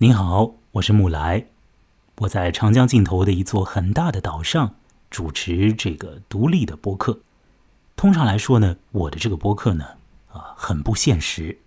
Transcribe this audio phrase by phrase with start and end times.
[0.00, 1.48] 您好，我是木来，
[2.18, 4.76] 我在长江尽头的一座很大的岛上
[5.10, 7.18] 主持这个独立的播客。
[7.96, 9.84] 通常来说呢，我的这个播客呢，
[10.30, 11.58] 啊，很不现实，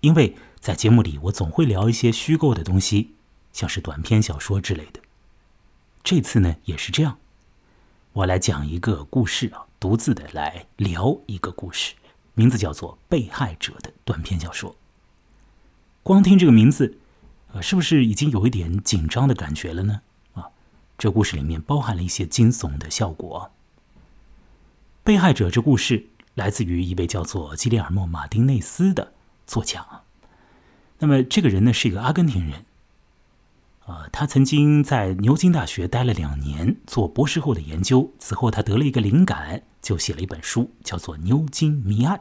[0.00, 3.14] 因为在节目里我总会聊一些虚构的东西，
[3.54, 5.00] 像是短篇小说之类的。
[6.04, 7.16] 这次呢也是这样，
[8.12, 11.94] 我来讲一个故事啊，独自的来聊一个故事，
[12.34, 14.76] 名字叫做《被害者》的短篇小说。
[16.02, 16.98] 光听这个名字。
[17.52, 20.00] 呃，是不是已经有一点紧张的感觉了呢？
[20.34, 20.48] 啊，
[20.96, 23.50] 这故事里面包含了一些惊悚的效果。
[25.04, 29.12] 被害者这故事来自于一位叫做基里尔莫·马丁内斯的
[29.46, 29.86] 作家。
[30.98, 32.64] 那么这个人呢是一个阿根廷人。
[33.84, 42.16] 啊，他曾经在牛津大学待了两年做博士后的研究，此后他得了一个灵感，就写了一本书，叫做《牛津谜案》。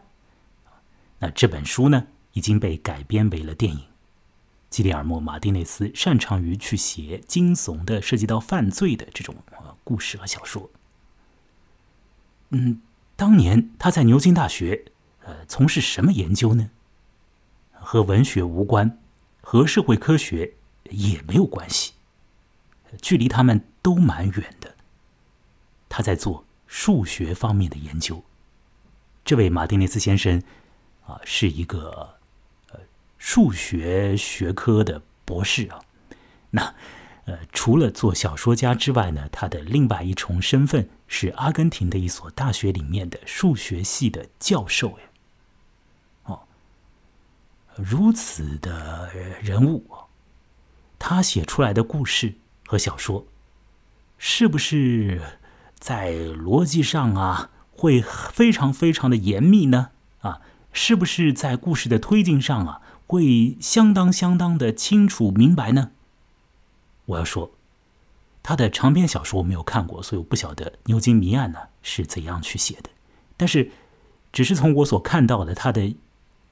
[1.20, 3.91] 那这本书呢已经被改编为了电影。
[4.72, 10.72] 基里尔莫·马丁内斯擅长于去写惊悚的、涉及到犯罪的这种呃故事和小说。
[12.52, 12.82] 嗯，
[13.18, 14.86] 当年他在牛津大学
[15.26, 16.70] 呃从事什么研究呢？
[17.74, 18.98] 和文学无关，
[19.42, 20.54] 和社会科学
[20.90, 21.92] 也没有关系，
[23.02, 24.76] 距离他们都蛮远的。
[25.90, 28.24] 他在做数学方面的研究。
[29.26, 30.42] 这位马丁内斯先生
[31.06, 32.21] 啊，是一个。
[33.22, 35.80] 数学学科的博士啊，
[36.50, 36.74] 那
[37.26, 45.06] 呃，除了做小说家之外呢，他的另外一重身份是阿根廷的一所大学里面的数学系的教授呀。
[46.24, 46.40] 哦，
[47.76, 49.86] 如此的人物，
[50.98, 52.34] 他写出来的故事
[52.66, 53.28] 和小说，
[54.18, 55.22] 是不是
[55.78, 59.92] 在逻辑上啊会非常非常的严密呢？
[60.22, 60.42] 啊，
[60.74, 62.82] 是不是在故事的推进上啊？
[63.12, 65.92] 会相当相当的清楚明白呢。
[67.08, 67.52] 我要说，
[68.42, 72.90] 他的长篇小说我没有看过，所以我不晓得《牛津谜案》呢是怎样去写的。
[73.36, 73.70] 但是，
[74.32, 75.94] 只是从我所看到的他的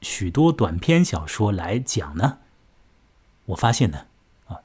[0.01, 2.39] 许多短篇小说来讲呢，
[3.45, 4.07] 我发现呢，
[4.47, 4.57] 啊，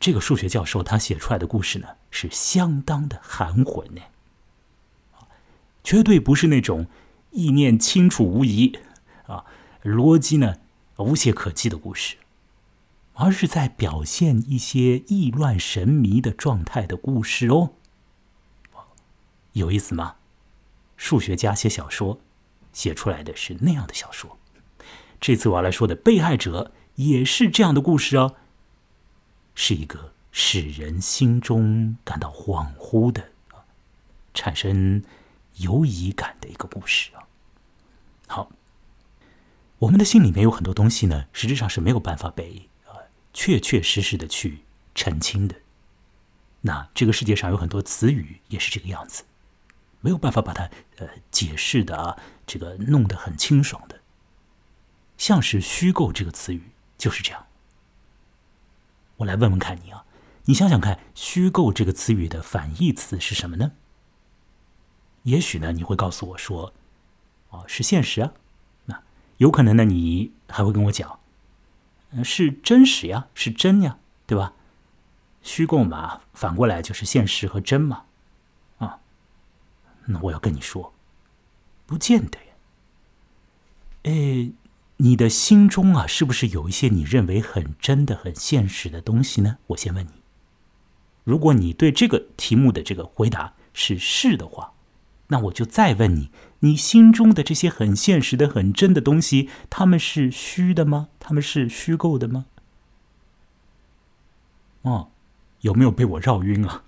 [0.00, 4.00] 这个数学教授他写出来的故事呢是相当的含混呢，
[5.84, 6.86] 绝对不是那种
[7.32, 8.78] 意念清楚无疑
[9.26, 9.44] 啊，
[9.84, 10.56] 逻辑呢。
[11.04, 12.16] 无懈可击的故事，
[13.14, 17.72] 而是在表现一些意乱神迷的状态的故事哦。
[19.52, 20.16] 有意思吗？
[20.96, 22.18] 数学家写小说，
[22.72, 24.38] 写出来的是那样的小说。
[25.20, 28.36] 这次我要来说的《被害者》也是这样的故事哦，
[29.54, 33.32] 是一个使人心中感到恍惚的、
[34.32, 35.02] 产生
[35.56, 37.28] 犹疑感的一个故事啊。
[38.26, 38.50] 好。
[39.78, 42.94] 我们的心里面有很多东西呢，实质上是没有办法被呃
[43.34, 44.60] 确确实实的去
[44.94, 45.56] 澄清的。
[46.62, 49.24] 那这个世界上有很多词语也是这个样子，
[50.00, 52.16] 没有办法把它呃解释的啊，
[52.46, 54.00] 这个弄得很清爽的。
[55.18, 57.46] 像是虚构这个词语就是这样。
[59.18, 60.04] 我来问问看你啊，
[60.46, 63.72] 你想想看，虚构这个词语的反义词是什么呢？
[65.24, 66.72] 也许呢，你会告诉我说，
[67.50, 68.32] 哦，是现实啊。
[69.38, 71.18] 有可能呢，你还会跟我讲，
[72.24, 74.54] 是真实呀，是真呀，对吧？
[75.42, 78.04] 虚构嘛，反过来就是现实和真嘛，
[78.78, 79.00] 啊，
[80.06, 80.94] 那我要跟你说，
[81.86, 82.46] 不见得呀。
[84.04, 84.50] 哎，
[84.96, 89.58] 你的心中啊，是不是有一些你认为很真的、很现实的东西呢？
[89.68, 90.22] 我先问你，
[91.24, 94.72] 如果你对这个题目的这个回答是是的话。
[95.28, 101.08] 那我就再问你：你心中的这些很现实的、很真的东西，他们是虚的吗？
[101.18, 102.46] 他们是虚构的吗？
[104.82, 105.10] 哦，
[105.62, 106.84] 有没有被我绕晕啊？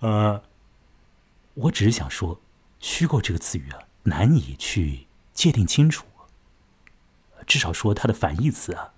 [0.00, 0.42] 呃，
[1.54, 2.40] 我只是想说，
[2.78, 6.06] 虚构这个词语啊，难以去界定清楚。
[7.46, 8.92] 至少说它的反义词啊，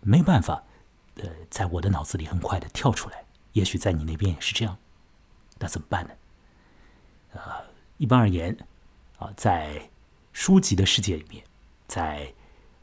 [0.00, 0.62] 没办法，
[1.16, 3.24] 呃，在我的脑子里很快的跳出来。
[3.54, 4.78] 也许在你那边也是这样，
[5.58, 7.40] 那怎么办呢？
[7.40, 7.62] 啊？
[8.00, 8.56] 一般而言，
[9.18, 9.90] 啊，在
[10.32, 11.44] 书籍的世界里面，
[11.86, 12.32] 在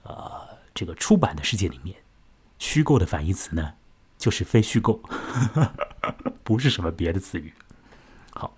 [0.04, 1.98] 呃这个出版的世界里面，
[2.60, 3.74] 虚构的反义词呢，
[4.20, 5.02] 就是非虚构，
[6.46, 7.52] 不是什么别的词语。
[8.30, 8.56] 好，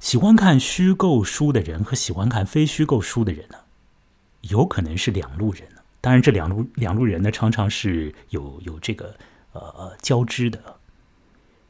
[0.00, 3.58] 喜欢看虚构书的人和喜欢看非虚构书的人呢，
[4.40, 5.82] 有可能是两路人呢。
[6.00, 9.14] 当然，这两路两路人呢，常常是有有这个
[9.52, 10.80] 呃交织的。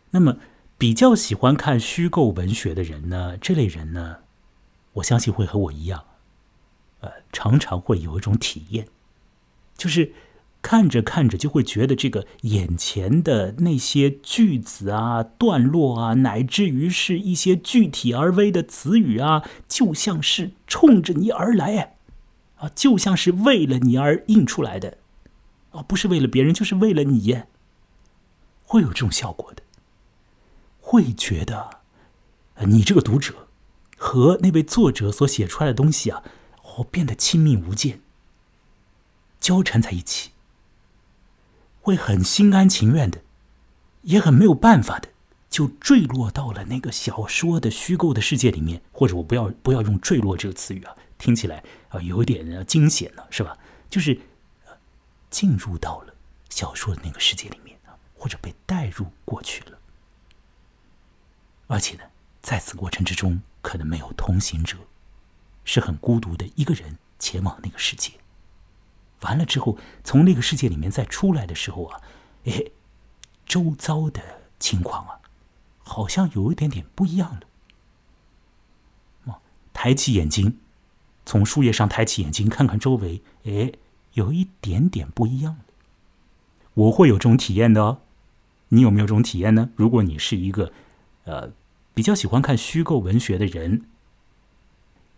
[0.08, 0.34] 那么。
[0.80, 4.20] 比较喜欢看虚构文学的人呢，这类人呢，
[4.94, 6.04] 我相信会和我一样，
[7.00, 8.88] 呃，常常会有一种体验，
[9.76, 10.14] 就是
[10.62, 21.96] 看着看着就会觉得这个眼前的那些句子啊、段落啊，乃至于是一些具体而微的词语啊，就像是冲着你而来，
[22.56, 24.96] 啊，就像是为了你而印出来的，
[25.72, 27.42] 啊，不是为了别人，就是为了你，
[28.64, 29.59] 会有这种效果的，
[30.90, 31.82] 会觉得，
[32.66, 33.46] 你这个读者
[33.96, 36.25] 和那位作者所写出来的东西啊，
[36.64, 38.00] 哦，变得亲密无间，
[39.38, 40.32] 交缠在一起。
[41.81, 43.22] 会很心甘情愿的，
[44.02, 45.10] 也很没有办法的，
[45.48, 53.56] 就坠落到了那个小说的虚构的世界里面，或者我不要不要用“坠落”这个词语啊，听起来啊有点惊险了，是吧？
[53.88, 54.20] 就是
[55.31, 56.12] 进入到了
[56.48, 59.78] 小说的那个世界里面啊，或者被带入过去了，
[61.70, 62.02] 而且呢，
[62.43, 64.76] 在此过程之中，可能没有同行者，
[65.64, 68.14] 是很孤独的一个人前往那个世界。
[69.20, 72.00] 完了之后，从那个世界里面再出来的时候啊，
[72.46, 72.64] 哎，
[73.46, 74.20] 周遭的
[74.58, 75.20] 情况啊，
[75.84, 77.43] 好像有一点点不一样了。
[79.73, 80.58] 抬起眼睛，
[81.25, 83.73] 从树叶上抬起眼睛看看周围，哎，
[84.14, 85.64] 有一点点不一样了。
[86.75, 88.00] 我会有这种体验的哦。
[88.70, 89.70] 你有没有这种体验呢？
[89.76, 90.73] 如果你是一个
[91.25, 91.52] 呃
[91.94, 93.84] 比较喜欢看虚构文学的人，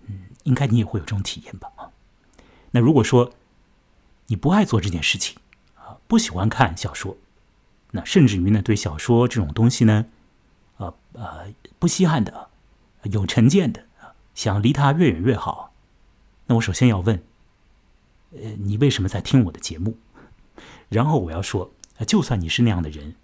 [0.07, 1.73] 嗯，应该你也会有这种体验吧？
[1.77, 1.91] 啊，
[2.71, 3.33] 那如果说。
[4.29, 5.37] 你不爱做这件事情，
[5.75, 7.19] 啊，不喜欢看小说，
[7.91, 10.07] 那甚至于呢，对小说这种东西呢，
[10.79, 11.41] 啊啊，
[11.79, 12.49] 不稀罕的，
[13.03, 13.85] 有成见的，
[14.35, 15.75] 想离它越远越好。
[16.47, 17.23] 那我首先要问，
[18.31, 19.99] 呃，你为什么在听我的节目？
[20.89, 21.71] 然后我要说，
[22.07, 23.17] 就算你是那样的人，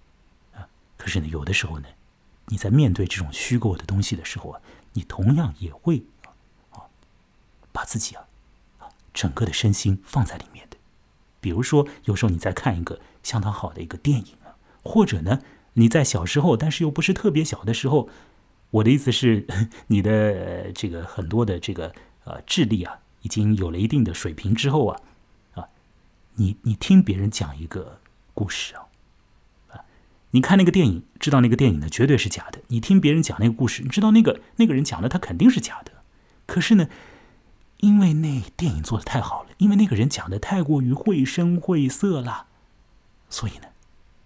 [0.52, 0.68] 啊，
[0.98, 1.88] 可是呢，有的时候呢，
[2.48, 4.60] 你在面对这种虚构的东西的时候啊，
[4.94, 6.04] 你同样也会
[6.72, 6.88] 啊，
[7.72, 8.26] 把自己啊，
[9.14, 10.76] 整个的身心放在里面的。
[11.40, 15.40] 比如说，有时候你在看一个相当好的一个电影啊，或者呢，
[15.74, 18.08] 你在小时候，但是又不是特别小的时候，
[18.70, 19.46] 我的意思是，
[19.86, 25.00] 你的这个很多的这个呃智力啊，已经有了一定的水平之后啊，
[25.54, 25.68] 啊，
[26.34, 28.00] 你你听别人讲一个
[28.34, 28.87] 故事，啊，
[30.32, 35.92] 你看那个电影，知道那个电影呢绝对是假的；你听别人讲那个故事，你知道那个那个人讲的他肯定是假的。
[36.46, 36.88] 可是呢？
[37.80, 42.46] 因为那电影做的太好了，因为那个人讲的太过于绘声绘色了，
[43.30, 43.68] 所以呢，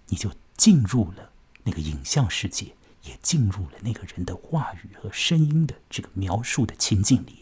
[0.08, 1.32] 你就进入了
[1.64, 2.68] 那个影像世界，
[3.02, 7.40] 也进入了那个人的话语和声音的这个描述的情境里。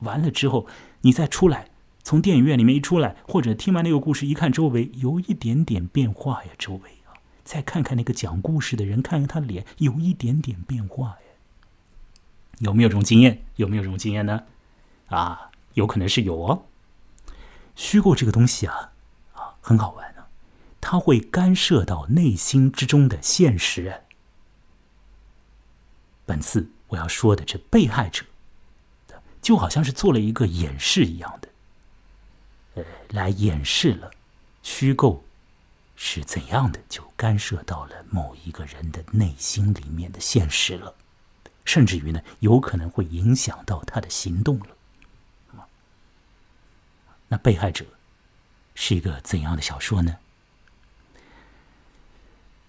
[0.00, 0.66] 完了之后，
[1.00, 1.70] 你再出来，
[2.02, 6.90] 从电影院里面一出来，或者听完那个故事，一看周围有一点点变化呀，周围，
[7.44, 11.16] 再看看那个讲故事的人，看看他脸，有一点点变化呀。
[12.58, 13.44] 有没有这种经验？
[13.56, 14.44] 有没有这种经验呢？
[15.08, 16.64] 啊，有可能是有哦。
[17.74, 18.92] 虚构这个东西啊，
[19.34, 20.28] 啊，很好玩啊，
[20.80, 24.02] 它会干涉到内心之中的现实。
[26.24, 28.24] 本次我要说的这被害者，
[29.40, 31.48] 就好像是做了一个演示一样的，
[32.74, 34.10] 呃，来演示了
[34.62, 35.24] 虚构
[36.04, 40.96] 是怎样的，就干涉到了某一个人的内心里面的现实了，
[41.64, 45.68] 甚至于呢，有可能会影响到他的行动了。
[47.28, 47.86] 那被害者
[48.74, 50.16] 是一个怎样的小说呢？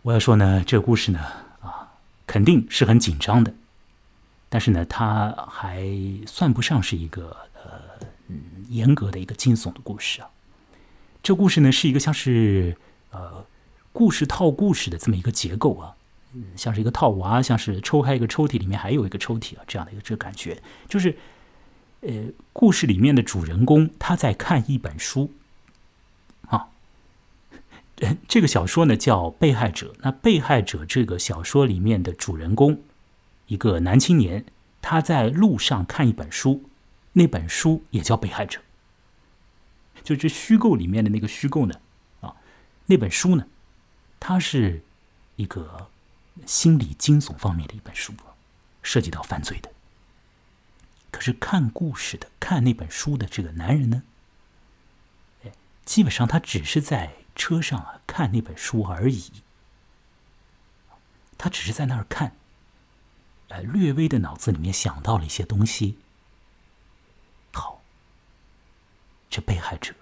[0.04, 1.20] 我要说呢，这个故事呢，
[1.62, 1.92] 啊，
[2.28, 3.52] 肯定是很紧张的，
[4.48, 5.84] 但是呢，它还
[6.28, 8.06] 算不上是一个呃
[8.70, 10.30] 严格的一个惊悚的故事啊。
[11.24, 12.78] 这故事呢，是一个像是
[13.14, 13.46] 呃
[13.94, 15.96] 故事套故事的这么一个结构啊，
[16.58, 21.18] 像是一个套娃，像是抽开一个抽屉，里面还有一个抽屉啊，这样的一个这感觉，就是。
[22.06, 22.12] 呃，
[22.52, 25.32] 故事里面的主人公他在看一本书，
[26.48, 26.68] 啊，
[28.28, 29.94] 这个小说呢叫《被害者》。
[30.02, 32.82] 那《被害者》这个小说里面的主人公，
[33.48, 34.44] 一个男青年，
[34.82, 36.64] 他在路上看一本书，
[37.14, 38.60] 那本书也叫《被害者》。
[40.04, 41.76] 就这虚构里面的那个虚构呢，
[42.86, 43.48] 那本书呢，
[44.20, 44.84] 它是
[45.38, 45.90] 一个
[46.46, 48.14] 心理惊悚方面的一本书，
[48.82, 49.72] 涉及到犯罪的。
[51.12, 54.04] 可是看故事的、看那本书的这个男人呢，
[55.86, 59.32] 基本上他只是在车上啊看那本书而已。
[61.38, 62.36] 他只是在那儿看，
[63.50, 65.98] 呃，略微的脑子里面想到了一些东西。
[67.52, 67.82] 好，
[69.30, 69.94] 这被害者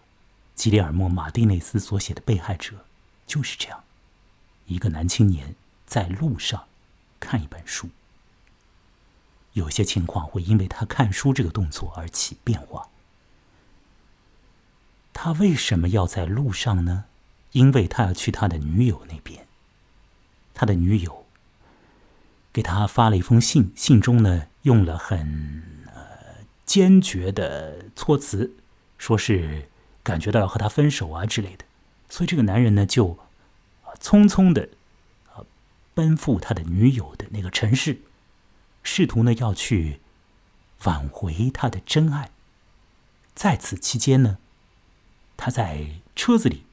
[0.56, 2.86] 吉里尔莫·马蒂内斯所写的被害者
[3.26, 3.84] 就是这样，
[4.66, 5.56] 一个男青年
[5.86, 6.68] 在路上
[7.20, 7.90] 看一本书。
[9.54, 12.88] 有些情况会因为他看书这个动作而起变化。
[15.14, 17.06] 他为什么要在路上呢？
[17.52, 19.46] 因为他要去他的女友那边。
[20.54, 21.26] 他的女友
[22.54, 28.54] 给他发了一封信，信中呢用了很呃坚决的措辞，
[28.98, 29.70] 说是
[30.04, 31.66] 感觉到要和他分手啊之类的。
[32.10, 33.18] 所以这个男人呢就
[34.00, 34.70] 匆匆的
[35.34, 35.46] 啊
[35.94, 38.02] 奔赴他的女友的那个城市，
[38.84, 40.00] 试图呢要去
[40.84, 42.32] 挽回他的真爱。
[43.34, 44.38] 在此期间呢，
[45.38, 46.66] 他在车子里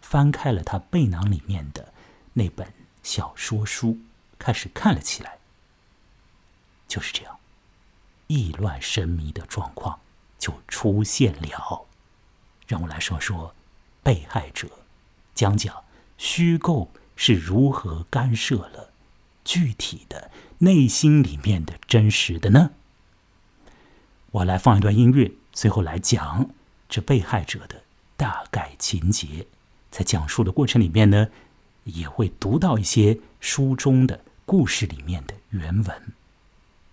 [0.00, 1.92] 翻开了他背囊里面的
[2.34, 2.72] 那本
[3.02, 3.98] 小说书，
[4.38, 5.38] 开始看了起来。
[6.86, 7.38] 就是这样，
[8.26, 10.00] 意乱神迷的状况
[10.38, 11.86] 就出现了。
[12.72, 13.54] 让我来说说
[14.02, 14.66] 被害者，
[15.34, 15.84] 讲讲
[16.16, 18.88] 虚构是如何干涉了
[19.44, 22.70] 具体的内心里面的真实的呢？
[24.30, 25.30] 我来放一段音乐。
[25.52, 26.48] 最后来讲
[26.88, 27.82] 这被害者的
[28.16, 29.46] 大概情节，
[29.90, 31.28] 在讲述的过程里面呢，
[31.84, 36.12] 也会读到一些书中的故事里面的原文。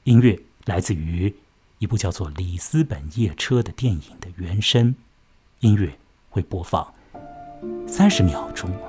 [0.03, 1.33] 音乐来自于
[1.77, 4.93] 一部叫做《里斯本夜车》的电影的原声，
[5.59, 5.91] 音乐
[6.29, 6.93] 会播放
[7.85, 8.88] 三十秒钟。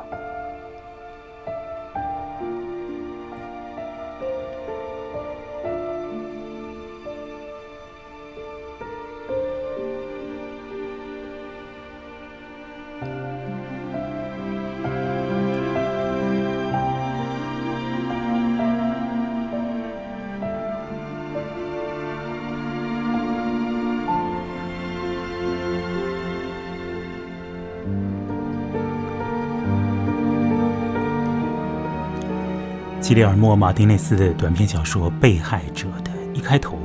[33.11, 36.79] 吉里尔莫·马丁内斯的短篇小说《被害者》的一开头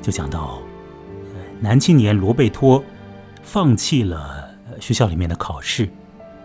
[0.00, 0.62] 就讲到，
[1.58, 2.80] 男青年罗贝托
[3.42, 5.90] 放弃了学校里面的考试，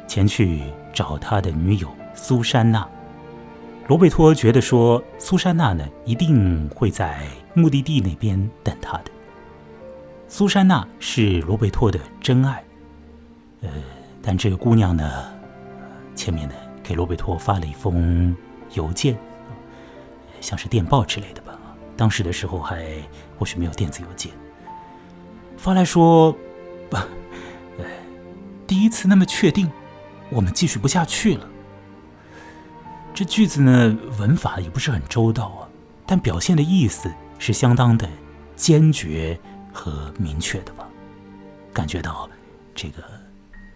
[0.08, 2.90] 前去找他的女友苏珊娜。
[3.88, 7.22] 罗贝托觉得说，苏珊娜呢一定会在
[7.54, 9.12] 目的地那边等他的。
[10.28, 12.64] 苏珊娜是罗贝托的真爱，
[13.62, 13.70] 呃，
[14.24, 15.08] 但这个姑娘呢，
[16.16, 18.36] 前面呢给罗贝托发了一封。
[18.74, 19.18] 邮件，
[20.40, 21.58] 像是电报之类的吧。
[21.98, 22.86] 当时的时候还
[23.38, 24.32] 或许没有电子邮件，
[25.58, 26.36] 发来说，
[26.92, 27.86] 呃，
[28.66, 29.70] 第一次那么确定，
[30.30, 31.48] 我们继续不下去了。
[33.14, 35.68] 这句子呢，文法也不是很周到啊，
[36.08, 38.10] 但表现的意思是相当的
[38.56, 39.40] 坚决
[39.74, 40.88] 和明确的吧。
[41.74, 42.28] 感觉到
[42.74, 43.04] 这个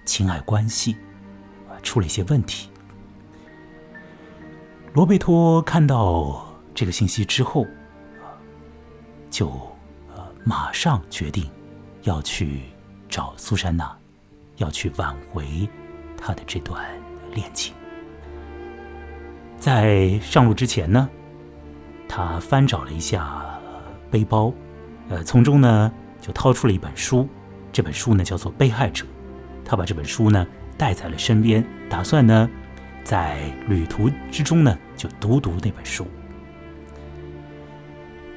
[0.06, 0.96] 情爱关系
[1.84, 2.70] 出了一些问题。
[4.96, 6.42] 罗贝托看到
[6.74, 7.68] 这个信息之后，
[9.30, 9.50] 就
[10.16, 11.52] 呃马上决定
[12.04, 12.62] 要去
[13.10, 13.94] 找苏珊娜，
[14.56, 15.68] 要去挽回
[16.16, 16.82] 他的这段
[17.34, 17.74] 恋情。
[19.58, 21.10] 在上路之前呢，
[22.08, 23.44] 他翻找了一下
[24.10, 24.54] 背包，
[25.10, 27.28] 呃，从中呢就掏出了一本书，
[27.74, 29.04] 这本书呢叫做《被害者》，
[29.66, 30.48] 他把这本书呢
[30.78, 32.50] 带在了身边，打算呢。
[33.04, 33.38] 在
[33.68, 36.08] 旅途之中呢，就读读那本书。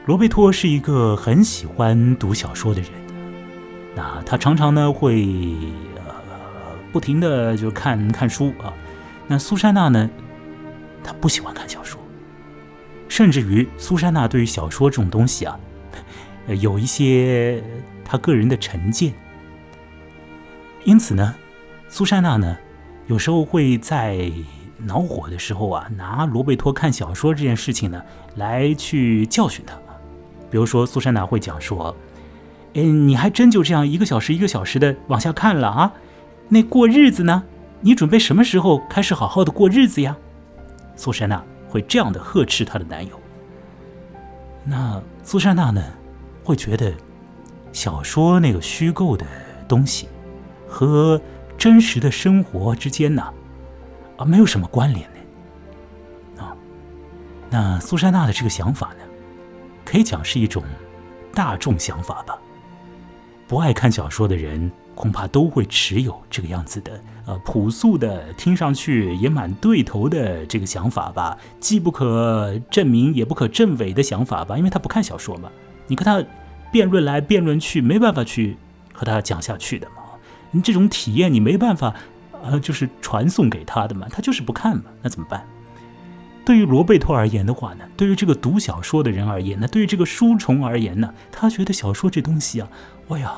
[0.07, 2.91] 罗贝托是一个很喜欢读小说的人，
[3.95, 5.27] 那他常常呢会
[5.97, 6.13] 呃
[6.91, 8.73] 不停的就看看书啊。
[9.27, 10.09] 那苏珊娜呢，
[11.05, 12.01] 她不喜欢看小说，
[13.07, 15.61] 甚至于苏珊娜对于小说这种东西啊，
[16.61, 17.63] 有一些
[18.03, 19.13] 她个人的成见。
[20.85, 21.35] 因此呢，
[21.91, 22.57] 苏珊娜呢，
[23.09, 24.33] 有时候会在。
[24.79, 28.01] 恼火的时候啊，拿罗贝托看小说这件事情呢，
[28.37, 29.75] 来去教训他。
[30.51, 31.95] 比如说，苏珊娜会讲说
[32.75, 35.93] ：“嗯，你还真就这样一个小时一个小时的往下看了啊？
[36.49, 37.43] 那过日子呢？
[37.81, 40.17] 你准备什么时候开始好好的过日子呀？”
[40.97, 43.21] 苏珊娜会这样的呵斥她的男友。
[44.65, 45.83] 那苏珊娜呢，
[46.43, 46.93] 会觉得
[47.73, 49.27] 小说那个虚构的
[49.69, 50.09] 东西
[50.67, 51.21] 和
[51.59, 53.23] 真实的生活之间呢？
[54.19, 56.43] 啊没有什么关联呢。
[56.45, 56.55] 啊，
[57.49, 59.05] 那苏珊娜的这个想法呢，
[59.85, 60.63] 可以讲是一种
[61.33, 62.39] 大众想法吧。
[63.47, 71.39] 不爱看小说的人，恐怕都会持有这个样子的，呃，朴素的，听上去也蛮对头的这个想法吧。
[71.59, 75.49] 既不可证明，也不可证伪的想法吧，因为他不看小说嘛。
[75.87, 76.23] 你跟他
[76.71, 78.59] 辩论来辩论去，没办法去
[78.93, 80.03] 和他讲下去的嘛。
[80.51, 81.95] 你这种体验，你没办法。
[82.51, 85.47] 呃，就是传送给他的嘛，他就是不看嘛，那怎么办？
[86.45, 92.69] 对于罗贝托而言的话呢，对于这个读小说的人而言呢，对于这个书虫而言呢，他觉得小说这东西啊，
[93.09, 93.35] 哎呀，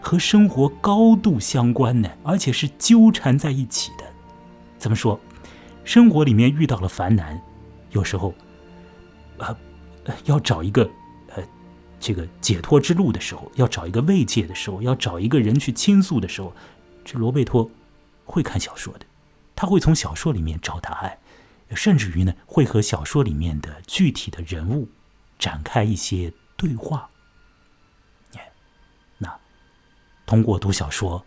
[0.00, 4.04] 和生活高度相关呢，而且是纠缠在一起的。
[4.78, 5.20] 怎么说？
[5.84, 7.40] 生活里面遇到了烦难，
[7.90, 8.34] 有时候，
[9.38, 9.56] 呃，
[10.24, 10.88] 要找一个
[11.34, 11.42] 呃
[11.98, 16.54] 这个解脱之路的时候，要找一个慰藉的时候，要找一个人去倾诉的时候，
[17.04, 17.70] 这罗贝托
[18.28, 19.06] 会看小说的，
[19.56, 21.18] 他会从小说里面找答案，
[21.74, 24.88] 甚至于呢，会和小说里面的具体的人物
[25.38, 27.10] 展开一些对话。
[29.16, 29.40] 那
[30.26, 31.24] 通过读小说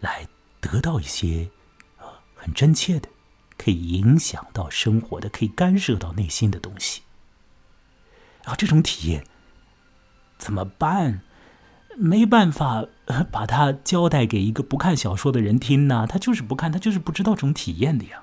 [0.00, 0.26] 来
[0.60, 1.48] 得到一些
[1.98, 3.08] 呃很真切的。
[3.58, 7.02] 可以影响到生活的，可以干涉到内心的东西。
[8.42, 9.24] 啊，这种体验
[10.36, 11.22] 怎么办？
[11.96, 12.86] 没办法
[13.30, 16.06] 把它交代给一个不看小说的人听呢？
[16.08, 18.22] 他就是不看，他就是不知道这种体验的呀。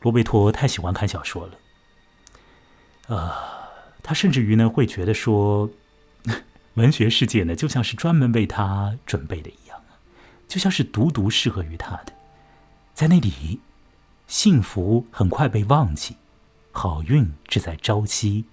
[0.00, 1.52] 罗贝托太喜欢看小说了，
[3.08, 3.32] 呃，
[4.02, 5.68] 他甚至于呢会觉得说，
[6.74, 9.82] 文学世界呢就像是专门为他准备的一样，
[10.46, 12.12] 就像是独独适合于他的。
[12.94, 13.60] 在那里，
[14.28, 16.16] 幸福很快被忘记，
[16.70, 18.44] 好运只在朝夕，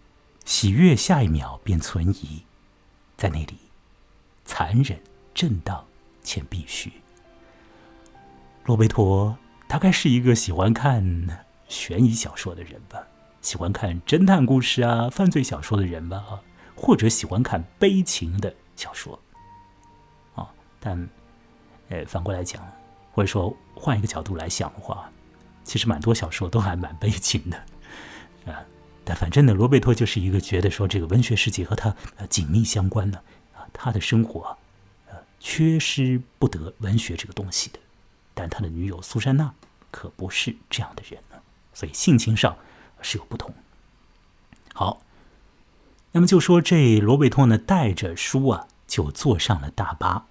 [0.45, 2.43] 喜悦下一秒便存疑。
[3.17, 3.57] 在那里，
[4.43, 4.99] 残忍、
[5.33, 5.85] 震荡
[6.23, 6.91] 且必须。
[8.65, 13.07] 罗贝托大概是一个喜欢看悬疑小说的人吧，
[13.41, 16.41] 喜欢看侦探故事啊、犯罪小说的人吧，
[16.75, 19.19] 或者喜欢看悲情的小说。
[20.35, 21.09] 啊，但，
[21.89, 22.61] 呃，反过来讲。
[23.11, 25.09] 或者说换一个角度来想的话，
[25.63, 27.63] 其实蛮多小说都还蛮悲情的，
[29.05, 33.19] 但反正呢，罗贝托就是一个觉得说这个文学世界和他呃紧密相关的
[33.53, 34.57] 啊，他的生活
[35.07, 37.79] 呃缺失不得文学这个东西的，
[38.33, 39.53] 但他的女友苏珊娜
[39.91, 41.37] 可不是这样的人呢，
[41.73, 42.57] 所以性情上
[43.01, 43.53] 是有不同。
[44.73, 45.01] 好，
[46.11, 50.25] 那么就说这罗贝托呢带着书啊就坐上了大巴，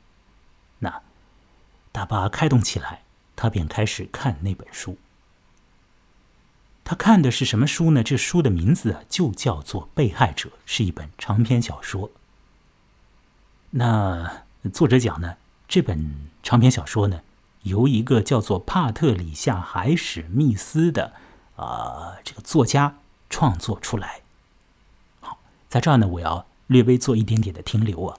[0.80, 1.00] 那。
[1.92, 3.04] 大巴开动起来，
[3.36, 4.98] 他便开始看那本书。
[6.84, 8.02] 他看的是什么书呢？
[8.02, 12.10] 这书的名字啊就叫做《被害者》，是一本长篇小说。
[13.70, 17.22] 那作者讲呢，这本长篇小说呢，
[17.62, 21.14] 由一个叫做帕特里夏·海史密斯的
[21.56, 22.98] 啊这个作家
[23.30, 24.20] 创作出来。
[25.20, 25.38] 好，
[25.70, 28.18] 在这儿呢，我要略微做一点点的停留啊，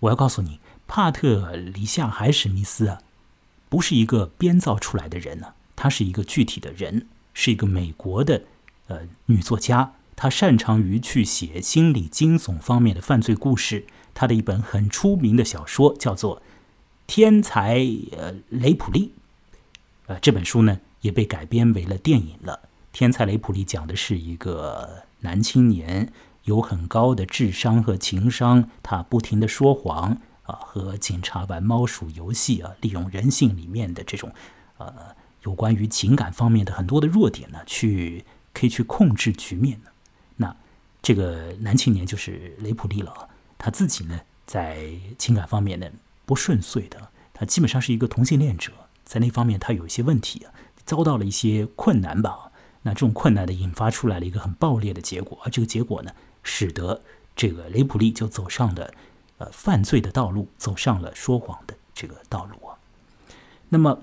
[0.00, 0.60] 我要告诉你。
[0.88, 3.00] 帕特里夏·海史密斯啊，
[3.68, 8.42] 不是一个编造出来的人呢，他是一个具体的人，是一个美国的
[8.88, 13.86] 呃女作家，她擅长于去写心理惊悚方面的犯罪故事。
[14.14, 16.38] 她的一本很出名的小说叫做
[17.06, 19.06] 《天才呃雷普利》，
[20.06, 22.60] 呃这本书呢也被改编为了电影了。
[22.92, 26.12] 《天才雷普利》讲的是一个男青年
[26.44, 30.18] 有很高的智商和情商，他不停的说谎。
[30.42, 34.32] 啊，和警察玩猫鼠游戏啊，利用人性里面的这种，
[34.76, 39.90] 呃，有关于情感方面的很多的弱点呢，去可以去控制局面呢。
[40.36, 40.56] 那
[41.00, 43.28] 这个男青年就是雷普利了，
[43.58, 45.90] 他自己呢，在情感方面呢
[46.24, 48.72] 不顺遂的，他基本上是一个同性恋者，
[49.04, 50.52] 在那方面他有一些问题啊，
[50.84, 52.52] 遭到了一些困难吧。
[52.82, 57.02] 那这种困难的引发出来了一个很爆裂的结果，而这个结果呢，使得
[57.36, 58.92] 这个雷普利就走上了
[59.38, 59.48] 呃。
[59.52, 62.74] 犯罪的道路走上了说谎的这个道路啊。
[63.68, 64.02] 那么，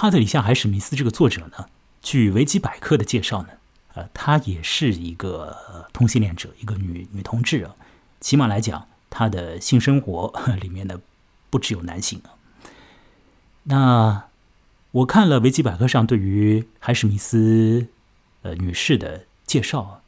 [0.00, 1.66] 帕特里夏·海史密斯这个作者呢，
[2.00, 3.48] 据维基百科的介绍呢，
[3.94, 7.74] 呃，他也是一个同性恋者，一个女女同志啊。
[8.20, 10.32] 起码来讲，她的性生活
[10.62, 11.00] 里面呢，
[11.50, 12.38] 不只有男性啊。
[13.64, 14.26] 那
[14.92, 17.88] 我看了维基百科上对于海史密斯
[18.42, 20.02] 呃女士的介绍。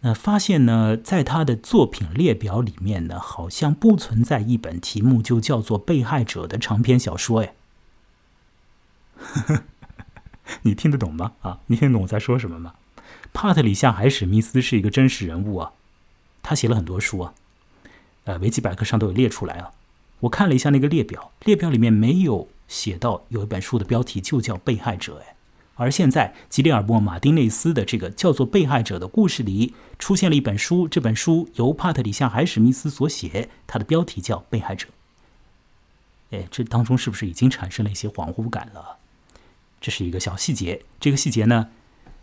[0.00, 7.54] 那发现呢，在她的作品列表里面呢，好像不存在一本题目就叫做《被害者》的长篇小说哎。
[10.62, 11.32] 你听得懂吗？
[11.42, 12.74] 啊，你听得懂我在说什么吗？
[13.32, 15.72] 帕特里夏·海史密斯是一个真实人物啊，
[16.42, 17.34] 他写了很多书啊，
[18.24, 19.72] 呃，维基百科上都有列出来啊。
[20.20, 25.36] 我看了一下那个列表，列表里面没有写到有一本书的标题就叫《被害者》哎。
[25.76, 30.86] 而现在，吉列尔莫·马丁内斯的这个叫做《被害者》的故事里，出现了一本书。
[30.86, 34.88] 这本书由帕特里夏·海史密斯所写，它的标题叫《被害者》。
[36.36, 38.98] 哎，这当中是不是已经产生了一些恍惚感了？
[39.80, 40.82] 这是一个小细节。
[40.98, 41.68] 这个细节呢，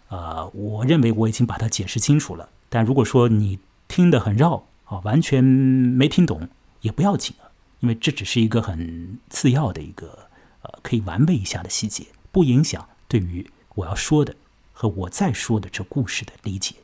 [0.10, 2.50] 呃，我认为我已经把它解释清楚了。
[2.70, 6.50] 但如果说你听得很绕啊，完全没听懂，
[6.82, 10.30] 也不要紧啊，因为这只是一个很次要的一个
[10.62, 12.88] 呃，可以玩味一下的细节，不影响。
[13.08, 14.36] 对于我要说的
[14.74, 16.76] 和我在说的这故事的理解，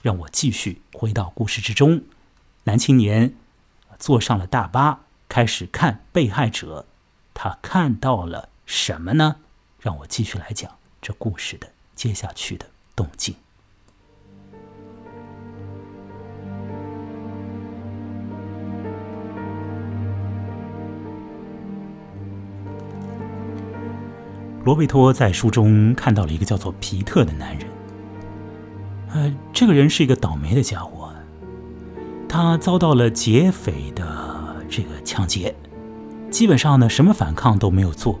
[0.00, 2.02] 让我继续回到故事之中，
[2.64, 3.34] 男青年
[3.98, 6.86] 坐上了大巴，开始看被害者。
[7.34, 9.36] 他看到了什么呢？
[9.82, 11.66] 让我继续来讲这故事的
[11.96, 12.64] 接下去的
[12.94, 13.34] 动静。
[24.64, 27.66] 罗贝托在书中看到了一个叫做皮特的男人。
[29.12, 31.10] 呃，这个人是一个倒霉的家伙，
[32.28, 35.52] 他遭到了劫匪的这个抢劫，
[36.30, 38.20] 基本上呢什么反抗都没有做，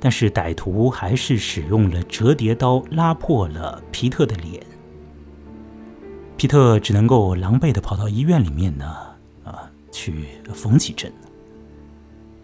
[0.00, 4.64] 但是歹徒还是使用了折叠刀拉破了皮特的脸，
[6.36, 8.86] 皮特只能够狼狈的跑到医院里面呢，
[9.44, 11.12] 啊，去缝几针。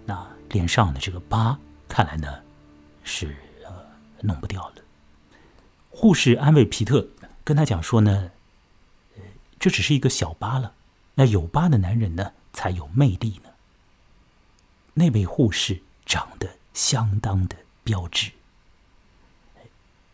[0.04, 2.28] 那脸上的这个疤，看来呢。
[3.04, 3.34] 是
[3.64, 3.72] 呃
[4.20, 4.74] 弄不掉了。
[5.90, 7.04] 护士安慰皮特，
[7.42, 8.30] 跟他讲说呢，
[9.16, 9.22] 呃，
[9.58, 10.72] 这只是一个小疤了。
[11.16, 13.50] 那有疤的男人呢，才有魅力呢。
[14.94, 18.32] 那位护士长得相当的标志，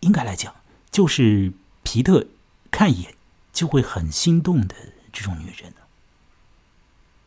[0.00, 0.54] 应该来讲，
[0.90, 2.26] 就是皮特
[2.70, 3.14] 看一眼
[3.52, 4.74] 就会很心动的
[5.12, 5.72] 这种女人。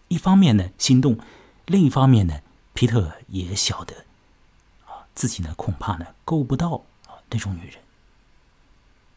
[0.07, 1.17] 一方面呢心动，
[1.65, 2.41] 另一方面呢，
[2.73, 4.05] 皮特也晓得。
[4.85, 7.75] 啊自己呢，恐怕呢够不到啊那种女人，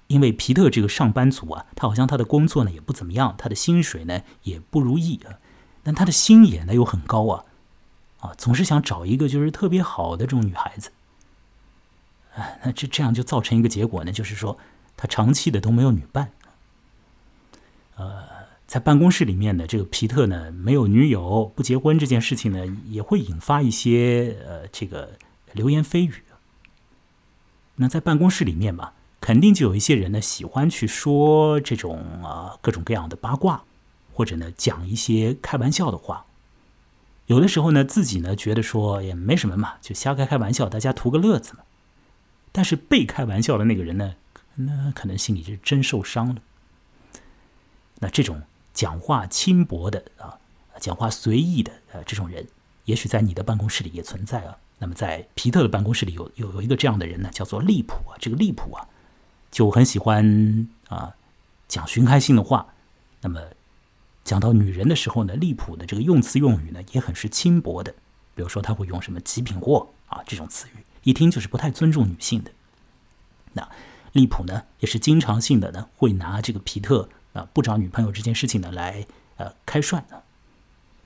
[0.08, 5.38] 因为皮特这个上班族啊，他好像他的工作呢也不怎么样，他的薪水呢也不如意啊，
[5.82, 7.44] 但他的心眼呢又很高啊，
[8.24, 10.90] 啊总是想找一个就是特别好的这种女孩子，
[12.34, 14.56] 啊那这这样就造成一个结果呢，就是说
[14.96, 16.32] 他长期的都没有女伴，
[17.96, 18.24] 呃，
[18.66, 25.12] 在办公室里面呢，这个皮特呢没有女友不结婚这件事情呢，也会引发一些呃这个。
[25.54, 26.24] 流言蜚语，
[27.76, 33.62] 那在办公室里面吧，肯定就有一些人呢喜欢去说这种啊各种各样的八卦，
[34.12, 36.26] 或者呢讲一些开玩笑的话。
[37.26, 41.60] 有的时候呢，自己呢觉得说也没什么嘛，就瞎开开玩笑，大家图个乐子嘛。
[42.52, 44.14] 但是被开玩笑的那个人呢，
[44.56, 46.42] 那可能心里是真受伤了。
[48.00, 50.38] 那这种讲话轻薄的啊，
[50.78, 52.46] 讲话随意的呃这种人，
[52.84, 54.56] 也许在你的办公室里也存在啊。
[54.78, 58.16] 那么，在皮特的办公室里有有有一个这样的人呢，叫做利普啊。
[58.20, 58.86] 这个利普啊，
[59.50, 61.14] 就很喜欢啊
[61.68, 62.66] 讲寻开心的话。
[63.22, 63.40] 那么，
[64.24, 67.94] 讲到女人的时候呢，利普的这个用词用语呢也很是轻薄的。
[68.34, 72.50] 比如说，他会用什么“极品货”啊这种词语，一听就是不太尊重女性的。
[73.52, 73.68] 那
[74.12, 79.06] 利普呢，也是经常性的呢，会拿这个皮特啊不找女朋友这件事情呢来
[79.36, 80.16] 呃开涮呢。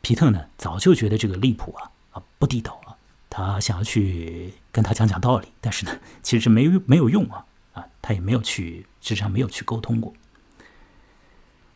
[0.01, 2.97] 皮特呢，早就觉得这个利普啊啊不地道啊。
[3.29, 10.15] 他想要去跟他讲讲道理，但是呢， 其实是没没有用啊啊，他也没有去，实际上没有去沟通过。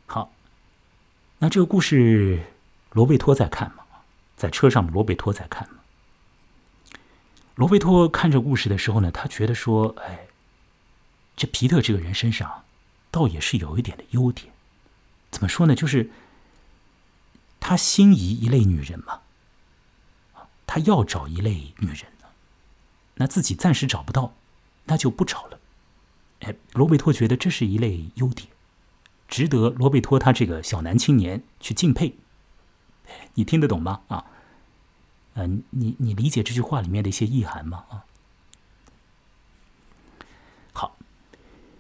[0.07, 0.33] 好，
[1.43, 2.41] 那这个故事，
[2.93, 3.83] 罗贝托在看吗？
[4.37, 5.81] 在车上罗贝托在看吗？
[7.57, 10.29] 罗贝托看这故事的时候呢，他觉得说，哎，
[11.35, 12.63] 这皮特这个人身上，
[13.11, 14.53] 倒也是有一点的优点。
[15.33, 15.75] 怎么说呢？
[15.75, 16.13] 就是
[17.59, 19.23] 他心仪一类女人嘛。
[20.65, 22.27] 他要找一类女人呢，
[23.17, 24.33] 那自己暂时找不到，
[24.85, 25.59] 那就不找了。
[26.43, 28.49] 哎，罗贝托觉得这是一类优点，
[29.33, 32.19] 值得罗贝托他这个小男青年去敬佩。
[33.33, 34.03] 你听得懂吗？
[34.09, 34.27] 啊，
[35.33, 37.87] 嗯，你你理解这句话里面的一些意涵吗？
[37.89, 38.05] 啊，
[40.75, 40.99] 好，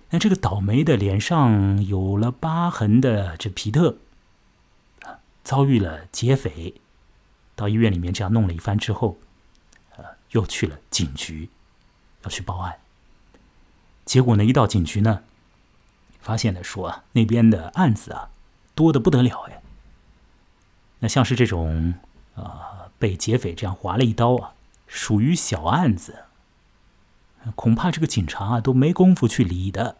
[0.08, 3.98] 那这个倒霉的脸上有了疤痕的这皮特，
[5.02, 6.80] 啊，遭遇了劫匪。
[7.54, 9.18] 到医院里面这样弄了一番之后，
[9.98, 11.50] 呃，又去了警局，
[12.22, 12.78] 要去报案。
[14.06, 15.22] 结果呢，一到警局呢，
[16.22, 18.30] 发现了说啊，那边的案子啊
[18.74, 19.60] 多的不得了哎。
[21.00, 21.94] 那像是这种
[22.34, 24.54] 啊被劫匪这样划了一刀啊，
[24.86, 26.24] 属于小案子，
[27.54, 29.96] 恐怕这个警察啊都没工夫去理的。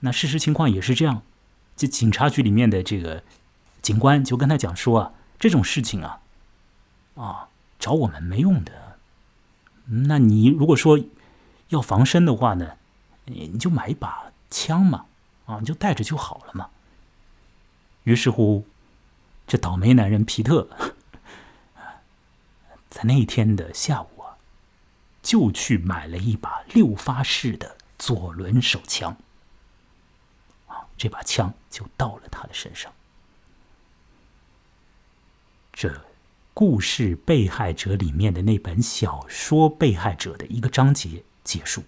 [0.00, 1.22] 那事实情况也是这样，
[1.76, 3.22] 这警察局里面的这个
[3.82, 6.20] 警官就跟他讲说啊，这种事情啊。
[7.16, 8.98] 啊，找我们没用的。
[9.86, 11.00] 那你如果说
[11.70, 12.72] 要防身的话呢，
[13.24, 15.06] 你就买一把枪嘛，
[15.46, 16.70] 啊，你就带着就好了嘛。
[18.04, 18.66] 于是乎，
[19.46, 20.68] 这倒霉男人皮特，
[22.90, 24.36] 在那一天的下午啊，
[25.22, 29.16] 就去买了一把六发式的左轮手枪。
[30.66, 32.92] 啊，这把枪就到了他的身上。
[35.72, 36.04] 这。
[36.58, 41.84] 故事《被害者》里面的那本小说《被害者》的一个章节结束。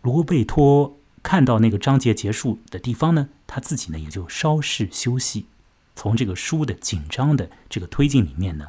[0.00, 5.46] 罗贝托看到那个章节结束的地方呢，他自己呢也就稍事休息，
[5.94, 8.68] 从这个书的紧张的这个推进里面呢，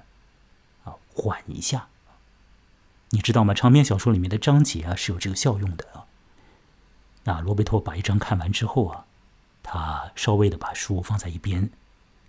[0.83, 1.88] 啊，缓一下。
[3.12, 3.53] 你知道吗？
[3.53, 6.05] 长篇小说里面的章节啊是有这个效用的啊。
[7.23, 9.05] 那罗贝托把一章看完之后啊，
[9.63, 11.69] 他稍微的把书放在一边，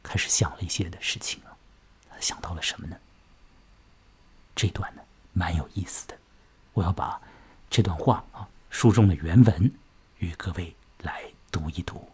[0.03, 1.57] 开始想了一些的事情啊。
[2.21, 2.97] 想到了什么呢？
[4.55, 5.03] 这段呢
[5.33, 6.17] 蛮有意思的，
[6.75, 7.21] 我要把
[7.71, 9.73] 这段话啊书中的原文
[10.21, 12.09] 与各位来读一读。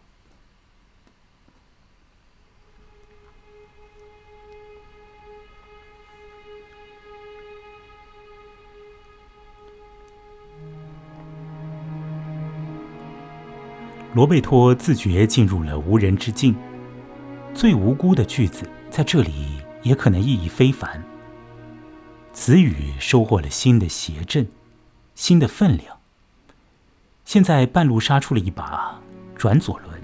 [14.13, 16.55] 罗贝托自觉进入了无人之境，
[17.53, 21.03] 最无辜的句子在这里也可能意义非凡。
[22.33, 24.47] 词语收获了新的谐振，
[25.13, 25.96] 新的分量。
[27.27, 28.97] 现在半路杀出了一把
[29.35, 30.01] 转左轮。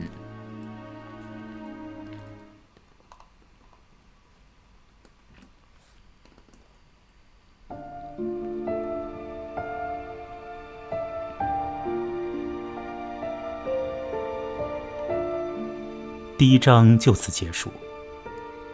[16.37, 17.71] 第一章就此结束。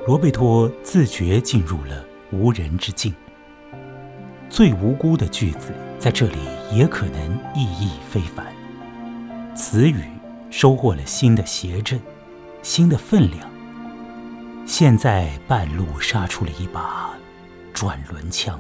[0.08, 3.14] 罗贝托自觉进入了无人之境。
[4.50, 8.46] 最无辜的句子在这里也可能意义非凡。
[9.56, 10.04] 词语
[10.50, 12.00] 收获了新的谐振，
[12.62, 13.50] 新的分量。
[14.66, 17.10] 现在半路杀出了一把
[17.74, 18.60] 转轮枪，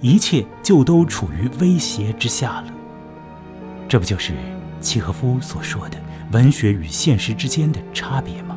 [0.00, 2.74] 一切就都处于威胁之下了。
[3.88, 4.34] 这不就是
[4.80, 5.96] 契诃夫所说的？
[6.32, 8.56] 文学与现实之间的差别吗？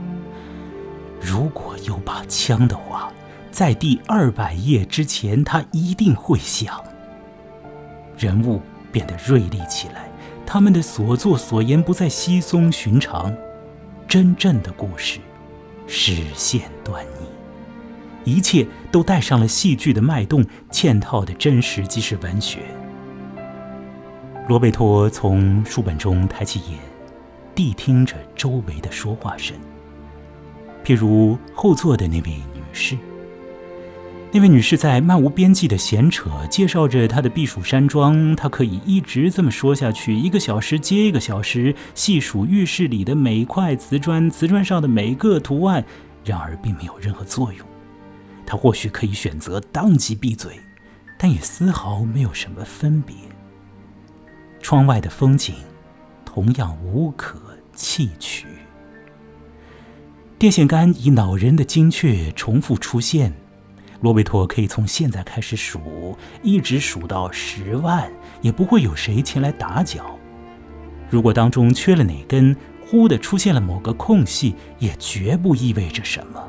[1.19, 3.11] 如果有把枪的话，
[3.51, 6.83] 在第二百页之前，他一定会响。
[8.23, 10.09] 人物变得锐利起来，
[10.45, 13.35] 他们的所作所言不再稀松寻常。
[14.07, 15.19] 真正的故事，
[15.87, 22.59] 实现端倪，一切都带上了戏剧的脉动，嵌套的真实即是文学。
[24.47, 26.79] 罗贝托从书本中抬起眼。
[27.55, 29.55] 谛听着周围的说话声，
[30.83, 32.97] 譬如后座的那位女士。
[34.35, 38.35] 那位女士在漫无边际的闲扯，介绍着她的避暑山庄。
[38.35, 45.85] 她可以一直这么说下去，一个小时接一个小时，细数浴室里的每块瓷砖，瓷砖上的每个图案。
[46.25, 47.67] 然而，并没有任何作用。
[48.43, 50.59] 她或许可以选择当即闭嘴，
[51.19, 53.13] 但也丝毫没有什么分别。
[54.59, 55.53] 窗外的风景。
[56.25, 57.39] 同样无可
[57.75, 58.47] 弃取。
[60.39, 63.31] 电线杆以恼人的精确重复出现，
[64.03, 68.11] 罗贝托可以从现在开始数，一直数到十万，
[68.41, 70.19] 也不会有谁前来打搅。
[71.09, 72.53] 如果当中缺了哪根，
[72.85, 76.43] 忽的出现了某个空隙，也绝不意味着什么。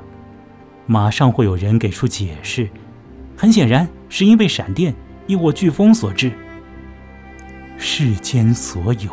[0.86, 2.68] 马上会有人给出解释，
[3.36, 4.92] 很显然是因为闪电
[5.28, 6.32] 亦或飓风所致。
[7.78, 9.12] 世间所有。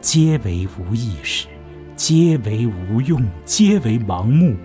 [0.00, 1.46] 皆为无意识，
[1.94, 4.56] 皆为无用，皆为盲目。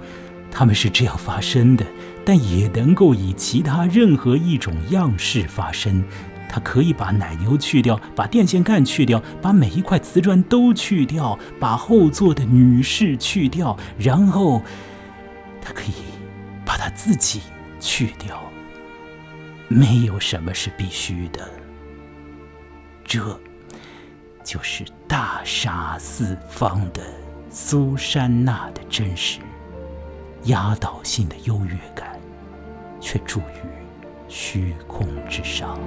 [0.52, 1.84] 他们是这样发生的，
[2.26, 6.04] 但也能够以其他任何一种样式发生。
[6.50, 14.62] 它可以把奶牛去掉，把电线杆去掉，把每一块瓷砖都去掉，把后座的女士去掉，然后
[15.62, 15.94] 它可以
[16.66, 17.42] 把它自己
[17.80, 18.42] 去掉。
[19.68, 21.50] 没有什么是必须的。
[23.06, 23.40] 这。
[24.44, 27.04] 就是大杀四方的
[27.52, 29.38] 苏珊娜的真实，
[30.46, 32.11] 压倒性的优越感，
[33.02, 33.68] 却住于
[34.30, 35.78] 虚空之上。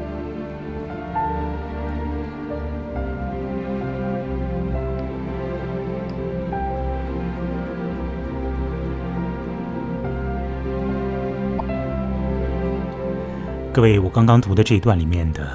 [13.72, 15.48] 各位，我刚刚读的这一段里面的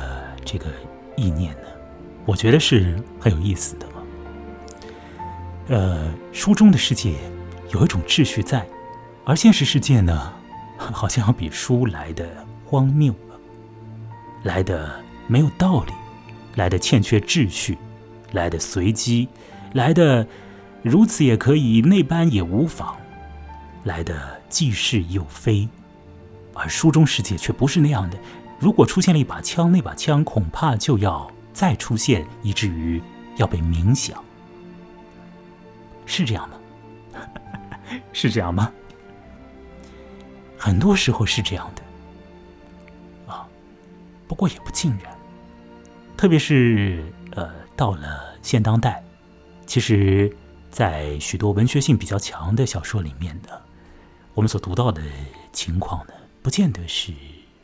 [0.43, 0.65] 这个
[1.15, 1.67] 意念呢？
[2.25, 3.85] 我觉得是很有意思的。
[5.69, 7.13] 呃，书中的世界
[7.71, 8.67] 有一种秩序在，
[9.23, 10.33] 而现实世界呢，
[10.79, 12.27] 好像要比书来的
[12.65, 13.13] 荒谬，
[14.43, 15.91] 来的没有道理，
[16.55, 17.77] 来的欠缺秩序，
[18.31, 19.27] 来的随机，
[19.73, 20.25] 来的
[20.81, 22.95] 如此也可以，那般也无妨，
[23.83, 25.67] 来的既是又非。
[26.53, 28.17] 而书中世界却不是那样的。
[28.57, 31.29] 如果出现了一把枪，那把枪恐怕就要。
[31.51, 33.01] 再出现，以至于
[33.35, 34.23] 要被冥想，
[36.05, 36.57] 是这样吗？
[38.13, 38.71] 是这样吗？
[40.59, 43.47] 很多时候是这样的，啊，
[44.27, 45.17] 不过也不尽然。
[46.17, 49.01] 特别是呃，到了现当代，
[49.65, 50.35] 其实，
[50.69, 53.61] 在许多文学性比较强的小说里面的
[54.33, 55.01] 我们所读到的
[55.53, 57.13] 情况呢，不见得是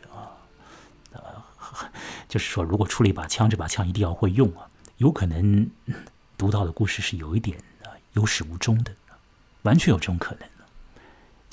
[0.09, 0.31] 啊，
[1.11, 1.19] 呃，
[2.29, 4.65] 就是说，如果出了一把枪，这把枪一定要会用啊，
[4.97, 5.69] 有可能
[6.37, 8.93] 读到的故事是有一点啊有始无终的，
[9.63, 10.47] 完全有这种可能。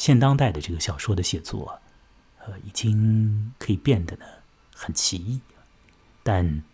[0.02, 1.78] 现当代的这个小说的写作，
[2.40, 4.24] 呃，已经可以变得呢
[4.74, 5.40] 很奇异，
[6.24, 6.64] 但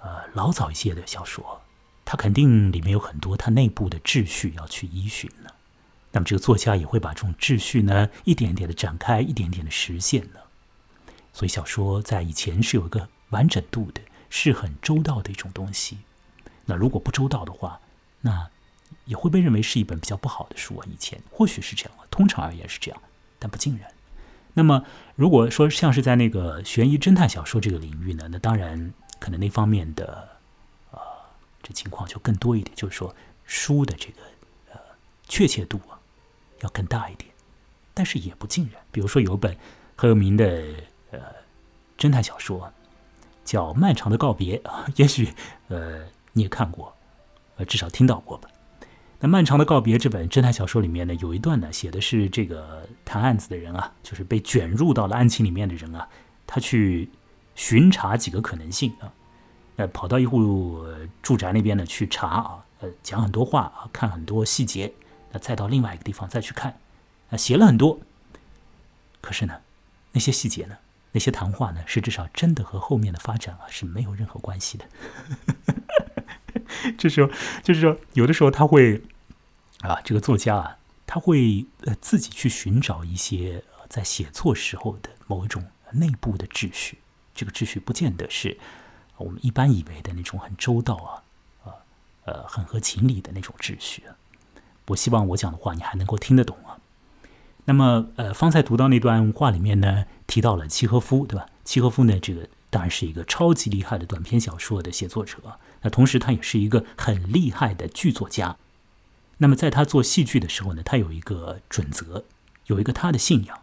[0.00, 1.60] 呃，老早一些的小说，
[2.04, 5.50] 它肯定里面有很多它内部的秩序要去依循呢。
[6.12, 10.38] 那么这个作家也会把这种秩序呢，一点点的展开，一点点的实现呢。
[11.32, 15.98] 所以小说在以前是有一个完整度的，是很周到的一种东西。
[16.66, 17.80] 那如果不周到的话，
[18.20, 18.48] 那
[19.04, 20.86] 也会被认为是一本比较不好的书啊。
[20.90, 23.02] 以前或许是这样，通常而言是这样，
[23.38, 23.90] 但不尽然。
[24.54, 24.84] 那么
[25.16, 30.28] 如果说像是在那个悬疑侦探小说这个领域呢，那当然可能那方面的
[30.90, 30.98] 啊
[31.62, 33.14] 这情况就更多一点，就是说
[33.44, 34.22] 书的这个
[34.72, 34.80] 呃
[35.28, 35.98] 确切度啊。
[36.60, 37.30] 要更大一点，
[37.92, 38.80] 但是也不尽然。
[38.90, 39.54] 比如说，有本
[39.96, 40.46] 很有名的
[41.10, 41.20] 呃
[41.98, 42.72] 侦探小说，
[43.44, 45.34] 叫《漫长的告别》啊，也许
[45.68, 46.96] 呃你也看过，
[47.56, 48.48] 呃至少听到过吧。
[49.24, 56.06] 那《漫长的告别》这本侦探小说里面呢，有一段呢，写的是这个谈案子的人啊，就是被卷入到了案情里面的人啊，
[56.46, 57.08] 他去
[57.54, 59.10] 巡查几个可能性啊，
[59.76, 60.86] 呃，跑到一户
[61.22, 64.92] 住宅那边呢去查啊，呃，讲很多话啊，看很多细节。
[65.32, 66.78] 那再到另外一个地方再去看，
[67.30, 67.98] 啊，写了很多。
[69.22, 69.54] 可是呢，
[70.12, 70.76] 那些细节呢，
[71.12, 74.84] 那些谈话呢，实质上真的和后面的发展啊是没有任何关系的。
[76.98, 77.32] 这时候
[77.62, 79.02] 就是说，有的时候他会
[79.88, 86.98] 啊，这个作家啊，他会呃自己去寻找一些在写作时候的某一种内部的秩序。
[87.34, 88.58] 这个秩序不见得是
[89.18, 91.22] 我们一般以为的那种很周到啊，
[91.64, 91.72] 呃
[92.24, 94.04] 呃，很合情理的那种秩序。
[94.86, 96.78] 我希望我讲的话你还能够听得懂啊。
[97.66, 101.46] 那么，呃，方才读到那段话里面呢，提到了契诃夫，对吧？
[101.64, 105.38] 契诃夫呢，这个当然是一个超级厉害的短篇小说的写作者，
[105.82, 108.56] 那同时他也是一个很厉害的剧作家。
[109.38, 112.24] 那么在他做戏剧的时候呢，他有一个准则，
[112.66, 113.60] 有一个他的信仰。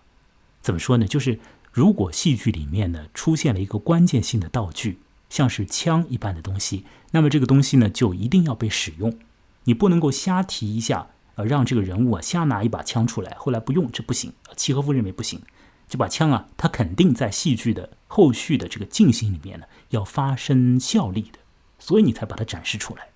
[0.62, 1.08] 怎么说呢？
[1.08, 1.40] 就是
[1.72, 9.18] 如果戏剧里面呢出现了一个关键性的道具，像是枪一般的东西，那么这个东西呢就一定要被使用。
[9.64, 14.34] 你不能够瞎提一下，呃，让这个人物啊瞎拿一把枪出来，后来不用，这不行。
[14.58, 15.42] 契诃夫认为不行，
[15.88, 21.40] 这把枪啊，它肯定在戏剧的后续的这个进行里面呢，要发生效力的，
[21.80, 23.11] 所以你才把它展示出来。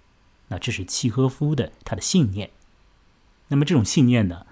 [0.48, 2.52] 那这是契诃夫的他的信念。
[3.48, 4.46] 那么这种信念呢，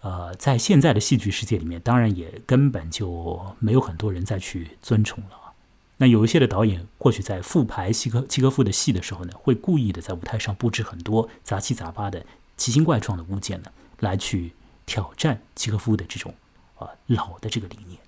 [0.00, 5.52] 呃，在现在的戏剧世界里面，当然也根本就没有很多人再去尊崇了。
[5.98, 12.24] 那有一些的导演，或许在复排契科契科夫的戏的时候呢，会故意的在舞台上布置很多杂七杂八的
[12.56, 14.54] 奇形怪状的物件呢，来去
[14.86, 16.34] 挑战契科夫的这种
[16.78, 18.00] 啊老的这个理念。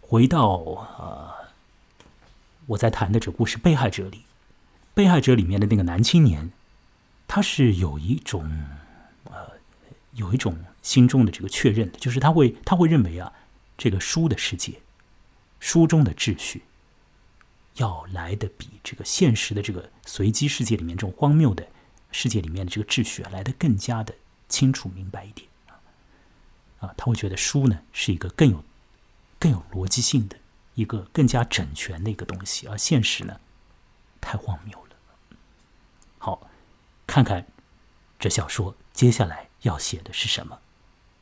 [0.00, 0.48] 回到
[0.98, 1.30] 呃
[2.64, 4.16] 我在谈的这故事《被害者》里，
[4.98, 6.50] 《被害者》里面的那个男青年，
[7.28, 8.50] 他是有一种
[9.26, 9.52] 呃
[10.14, 13.32] 有一种心中的这个确认的，就是他会他会认为啊，
[13.76, 14.80] 这个书的世界。
[15.60, 16.64] 书中的秩序，
[17.74, 21.64] 要来的比这个现实的这个随机世界里面这种荒谬的
[22.10, 24.12] 世界里面的这个秩序啊，来的更加的
[24.48, 25.48] 清楚明白一点
[26.80, 28.64] 啊，他会觉得书呢是一个更有
[29.38, 30.36] 更有逻辑性的
[30.74, 33.38] 一个更加整全的一个东西，而现实呢
[34.20, 34.87] 太荒谬了。
[37.18, 37.44] 看看
[38.16, 40.56] 这小说接下来要写的是什么，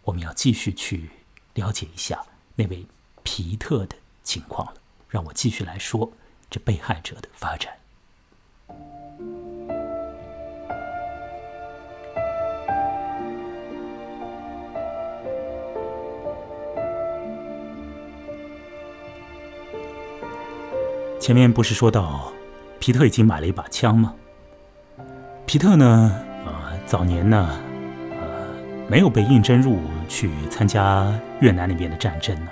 [0.02, 1.08] 我们要继续去
[1.54, 2.22] 了解一下
[2.54, 2.86] 那位
[3.22, 3.96] 皮特的。
[4.22, 6.12] 情况了，让我继续来说
[6.50, 7.72] 这被害者的发展。
[21.20, 22.32] 前面不是说到
[22.80, 24.12] 皮特已经买了一把枪吗？
[25.56, 26.12] 皮特呢，
[26.44, 26.52] 呃，
[26.84, 27.48] 早年呢，
[28.10, 28.46] 呃，
[28.90, 32.50] 没有被应征入伍去参加越南那边的战争呢。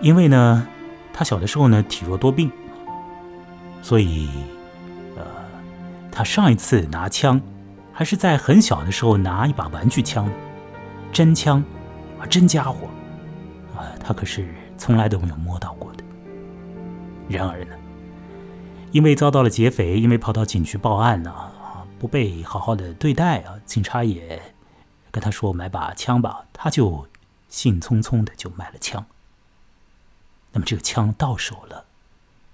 [0.00, 0.66] 因为呢，
[1.12, 2.50] 他小的时候呢体弱多病，
[3.82, 4.30] 所以，
[5.14, 5.22] 呃，
[6.10, 7.38] 他上一次拿枪，
[7.92, 10.26] 还是在很小的时候拿一把玩具枪，
[11.12, 11.62] 真枪，
[12.18, 12.88] 啊，真家伙，
[13.76, 16.04] 啊，他可是从来都没有摸到过的。
[17.28, 17.75] 然而呢，
[18.96, 24.40] 因为遭到了劫匪，因为跑到警局报案呢，啊，不被好好的对待啊，警察也
[25.10, 27.06] 跟他说买把枪吧，他就
[27.50, 29.04] 兴冲冲的就买了枪。
[30.52, 31.84] 那么这个枪到手了，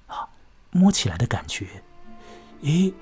[0.09, 0.27] 啊，
[0.73, 1.65] 摸起来的感觉，
[2.63, 2.93] 诶，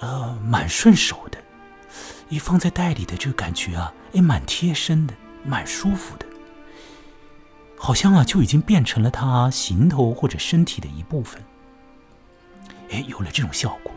[0.00, 1.38] 呃，蛮顺手的，
[2.28, 5.14] 一放在袋里的这个感觉啊，哎，蛮贴身的，
[5.44, 6.26] 蛮舒服的，
[7.78, 11.40] 好像啊就已经变成了他行头或者身体的一部分。
[12.90, 13.92] 哎，有了这种效果。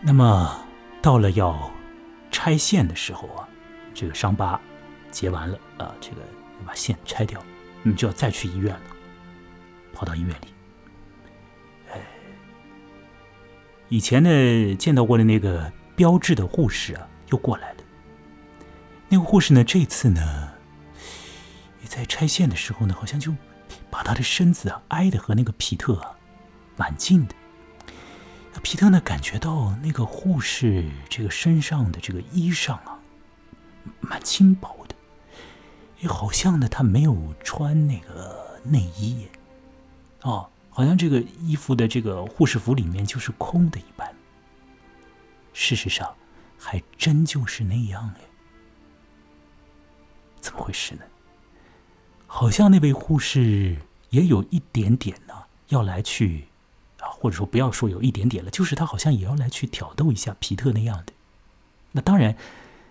[0.00, 0.64] 那么
[1.02, 1.70] 到了要
[2.30, 3.48] 拆线的时候啊，
[3.92, 4.60] 这个伤疤
[5.10, 6.20] 结完了啊，这个
[6.60, 7.42] 要把线拆掉，
[7.82, 8.80] 你就要再去医院了，
[9.92, 10.48] 跑到医院里。
[11.92, 12.00] 哎
[13.88, 17.76] 以前呢，见到过的那个标志的护士啊，又过来了。
[19.08, 20.52] 那个护士呢，这次呢，
[21.84, 23.34] 在拆线的时候呢，好像就
[23.90, 26.17] 把他的身子啊挨的和那个皮特啊
[26.78, 27.34] 蛮近的。
[28.62, 32.98] 皮特呢，感觉到那个护士这个身上的这个衣裳啊，
[34.00, 34.94] 蛮轻薄的，
[36.00, 39.28] 也好像呢，他没有穿那个内衣，
[40.22, 40.48] 哦。
[40.70, 44.14] 好像这个衣服的这个护士服里面就是空的一般。
[45.52, 46.14] 事实上，
[46.56, 48.20] 还真就是那样哎。
[50.40, 51.02] 怎么回事呢？
[52.28, 53.76] 好像那位护士
[54.10, 55.34] 也有一点点呢，
[55.68, 56.47] 要来去，
[57.18, 61.12] 或者说不要说有一点点了，就是他好像也要来去挑逗一下皮特那样的。
[61.92, 62.36] 那当然，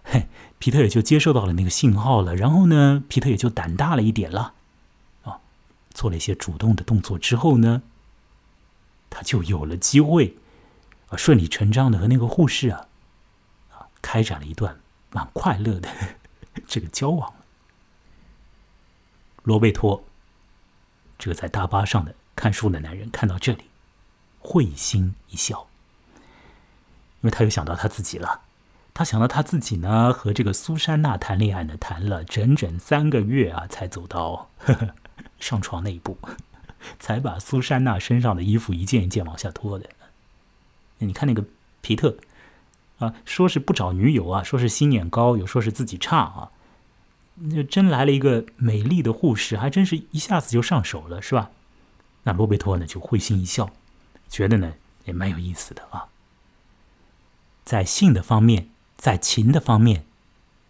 [0.03, 0.28] 嘿，
[0.59, 4.53] 皮特也就接受到了那个信号了，然后呢，皮特也就胆大了一点了。
[5.93, 7.82] 做了一些主动的动作之后呢，
[9.09, 10.36] 他就有了机会，
[11.07, 12.86] 啊，顺理成章的和那个护士啊，
[13.71, 15.89] 啊，开展了一段蛮快乐的
[16.67, 17.34] 这个交往。
[19.41, 20.03] 罗贝托，
[21.17, 23.63] 这个在大巴上的看书的男人看到这里，
[24.48, 25.68] 会心一笑，
[26.16, 28.43] 因为他又想到他自己了。
[28.93, 34.50] 他想到他自己呢，和这个苏珊娜谈恋爱呢，谈了整整三个月啊，才走到。
[34.60, 34.95] 呵呵
[35.38, 36.18] 上床那一步，
[36.98, 39.89] 才把苏珊娜身上的衣服一件一件往下脱的。
[41.00, 41.43] 你看那个
[41.82, 42.18] 皮特
[43.00, 46.52] 啊，说是不找女友啊，说是心眼高，有说是自己差啊。
[47.36, 51.52] 那真来了一个美丽的护士，还真是一下子就上手了，是吧？
[52.24, 53.70] 那罗贝托呢就会心一笑，
[54.30, 54.73] 觉得呢
[55.05, 56.07] 也蛮有意思的啊。
[57.63, 60.05] 在性的方面，在情的方面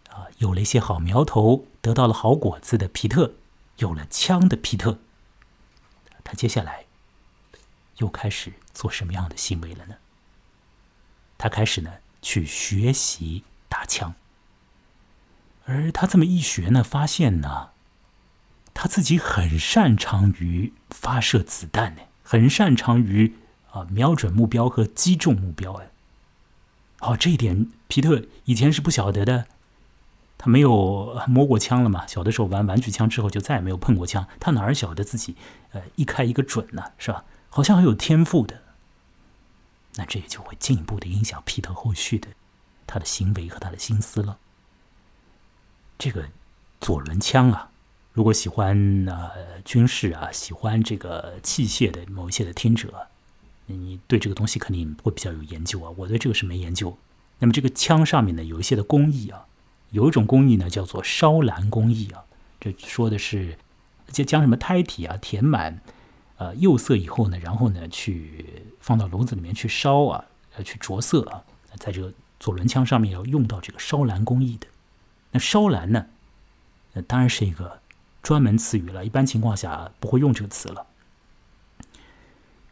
[0.10, 3.36] 啊，有了一些好苗头，得到了好果子的皮特。
[3.78, 4.98] 有了枪的皮特，
[6.24, 6.86] 他接下来
[7.98, 9.98] 又开始做什么样的行为了呢？
[11.38, 14.16] 他开始呢去学习打枪，
[15.66, 17.70] 而他这么一学呢，发现呢，
[18.74, 23.36] 他自己很擅长于发射子弹呢，很擅长于
[23.80, 25.92] 啊瞄准目标和击中目标哎。
[27.00, 29.46] 哦，这一点皮特以前是不晓得的。
[30.40, 32.06] 他没有摸过枪了嘛？
[32.06, 34.28] 小的时候玩玩具枪之后就再也没有碰过枪。
[34.40, 35.36] 他哪儿晓得自己，
[35.72, 36.92] 呃，一开一个准呢？
[37.00, 37.26] 是吧？
[37.50, 38.62] 好像很有天赋的。
[39.96, 42.28] 那这也就会进一步的影响皮特后续的
[42.86, 44.38] 他的行为和他的心思了。
[45.98, 46.30] 这个
[46.80, 47.72] 左轮枪啊，
[48.14, 53.08] 如果喜欢呃军事啊，喜欢这个器械的某一些的听者，
[53.68, 55.92] 你对这个东西肯定会比较有研究啊。
[55.98, 56.98] 我对这个是没研究。
[57.40, 59.46] 那么这个枪上面呢，有一些的工艺啊。
[59.92, 62.26] 有一种工艺呢，叫做烧蓝工艺啊，
[62.60, 63.58] 这说的是，
[64.12, 65.80] 就将什么胎体啊填满，
[66.36, 70.26] 呃釉色以后呢，然后呢去放到炉子里面去烧啊，
[70.58, 71.42] 呃去着色啊，
[71.76, 74.68] 在这个左轮枪上面要用到这个烧蓝工艺的。
[75.32, 76.08] 那烧蓝呢，
[76.92, 77.80] 那当然是一个
[78.22, 80.87] 专门词语了，一般情况下不会用这个词了。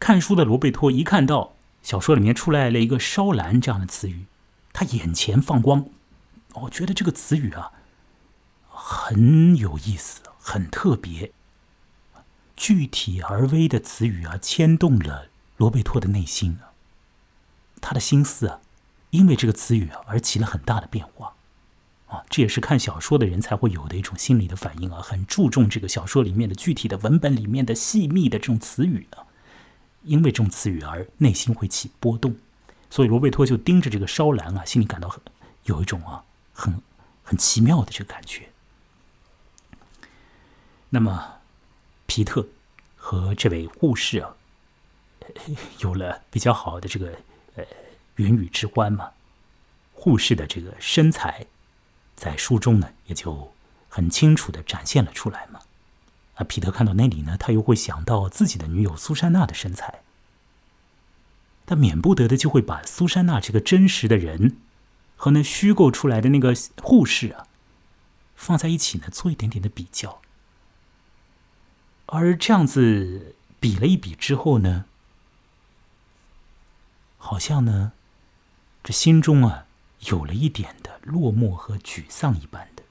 [0.06, 4.26] 看书的罗贝托一看到小说里面出来了一个烧蓝这样的词语，
[4.72, 5.88] 他眼前放光。
[6.53, 7.72] 我觉得这个词语啊，
[8.70, 11.32] 很有意思，很特别，
[12.56, 16.70] 具体而微的词语啊，牵动了罗贝托的内心啊。
[17.82, 18.60] 他的心思啊，
[19.10, 21.34] 因为这个词语啊而起了很大的变化
[22.06, 22.24] 啊。
[22.30, 29.26] 这也是看小说的人才会有的一种心理的反应啊，很注重这个小说里面的具体的文本里面的细密的这种词语啊，
[30.06, 32.36] 因为这种词语而内心会起波动。
[32.89, 35.20] 所以罗贝托就盯着这个烧蓝啊，心里感到很
[35.64, 36.24] 有一种啊。
[36.58, 36.82] 很
[37.22, 38.47] 很奇妙的这个感觉。
[40.89, 41.41] 那么，
[42.06, 42.47] 皮特
[42.95, 44.34] 和这位护士啊，
[45.80, 47.14] 有了比较好的这个
[47.56, 47.66] 呃
[48.16, 49.12] 云雨之欢嘛。
[49.91, 51.45] 护士的这个身材，
[52.16, 53.53] 在书中呢也就
[53.89, 55.60] 很清楚的展现了出来嘛。
[56.36, 60.01] 啊，皮特看到那里呢，他又会想到自己的女友苏珊娜的身材，
[61.65, 64.57] 他免不得的就会把苏珊娜这个真实的人。
[65.17, 67.47] 和那虚构出来的那个护士啊，
[68.36, 70.19] 放在一起呢，做一点点的比较。
[72.07, 74.83] 而这样子比了一比之后呢，
[77.17, 77.93] 好像呢，
[78.83, 79.67] 这心中啊
[80.01, 82.83] 有了一点的落寞和沮丧一般的。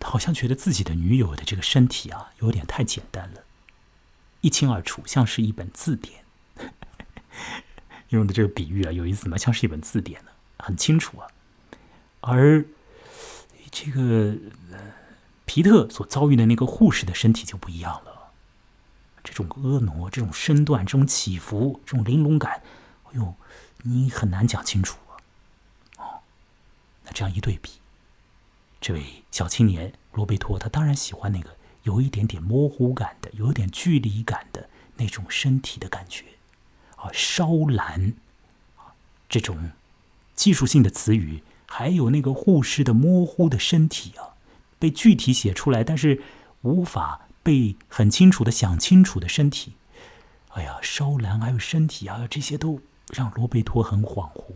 [0.00, 3.42] 他好像觉得自己的女友的这个身体啊有点太简单了，
[4.40, 6.24] 一清二楚，像是一本字典。
[8.10, 9.36] 用的这个比喻啊有意思吗？
[9.36, 11.28] 像是一本字典呢，很清楚啊。
[12.20, 12.64] 而
[13.70, 14.34] 这个
[15.44, 18.32] 皮特所遭遇的那个护士的身体就不一样了，
[19.22, 22.62] 这种婀娜、这种身段、这种起伏、这种玲珑感，
[23.04, 23.34] 哎呦，
[23.82, 25.12] 你很难讲清楚啊。
[25.98, 26.20] 哦，
[27.04, 27.72] 那这样一对比，
[28.80, 36.24] 这位小青年罗贝托，他当然喜欢那个有一点点模糊感的、有点距离感的那种身体的感觉
[36.96, 38.14] 啊，烧蓝
[38.76, 38.94] 啊，
[39.28, 39.72] 这种
[40.34, 41.42] 技术性的词语。
[41.70, 44.32] 还有那个护士的模糊的身体啊，
[44.78, 46.22] 被具体写出来，但是
[46.62, 49.74] 无法被很清楚的想清楚的身体。
[50.52, 52.80] 哎呀，烧蓝还有身体啊，这些都
[53.12, 54.54] 让罗贝托很恍惚。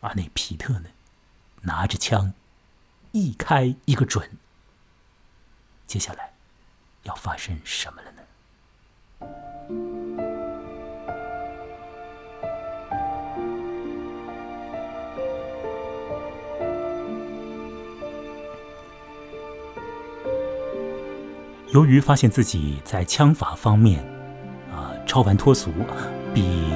[0.00, 0.88] 而那皮特呢，
[1.66, 2.32] 拿着枪，
[3.12, 4.30] 一开一个准。
[5.86, 6.32] 接下来
[7.02, 8.22] 要发生什么了呢？
[21.72, 24.02] 由于发现自己在枪法方面，
[24.72, 25.70] 啊，超凡脱俗，
[26.32, 26.72] 比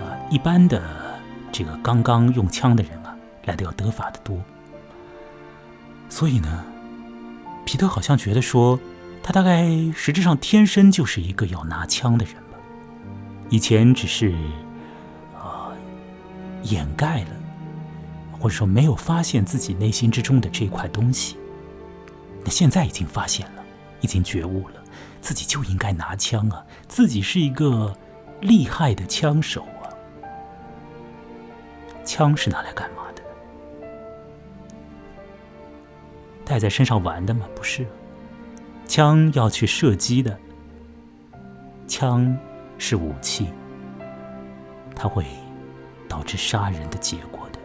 [0.00, 0.82] 啊一般的
[1.52, 2.97] 这个刚刚用枪的人
[3.48, 4.38] 来的要得法的多，
[6.08, 6.64] 所以呢，
[7.64, 8.78] 皮特好像觉得说，
[9.22, 12.58] 他大概实质上天生就是一个要拿枪的人吧，
[13.48, 14.32] 以前只是
[15.36, 15.72] 啊
[16.62, 17.30] 掩盖了，
[18.38, 21.36] 或者说没有发现自己内心之中的这块东西，
[22.44, 23.58] 那现在已经发现了。
[24.00, 24.80] 已经觉悟了，
[25.20, 26.64] 自己就应该拿枪啊！
[26.86, 27.92] 自己是一个
[28.40, 29.90] 厉害的枪手啊！
[32.04, 32.97] 枪是拿来干嘛
[36.48, 37.46] 带在身上玩的吗？
[37.54, 37.86] 不是，
[38.86, 40.36] 枪要去射击的。
[41.86, 42.36] 枪
[42.78, 43.48] 是武器，
[44.96, 45.26] 它会
[46.08, 47.58] 导致杀人的结果的。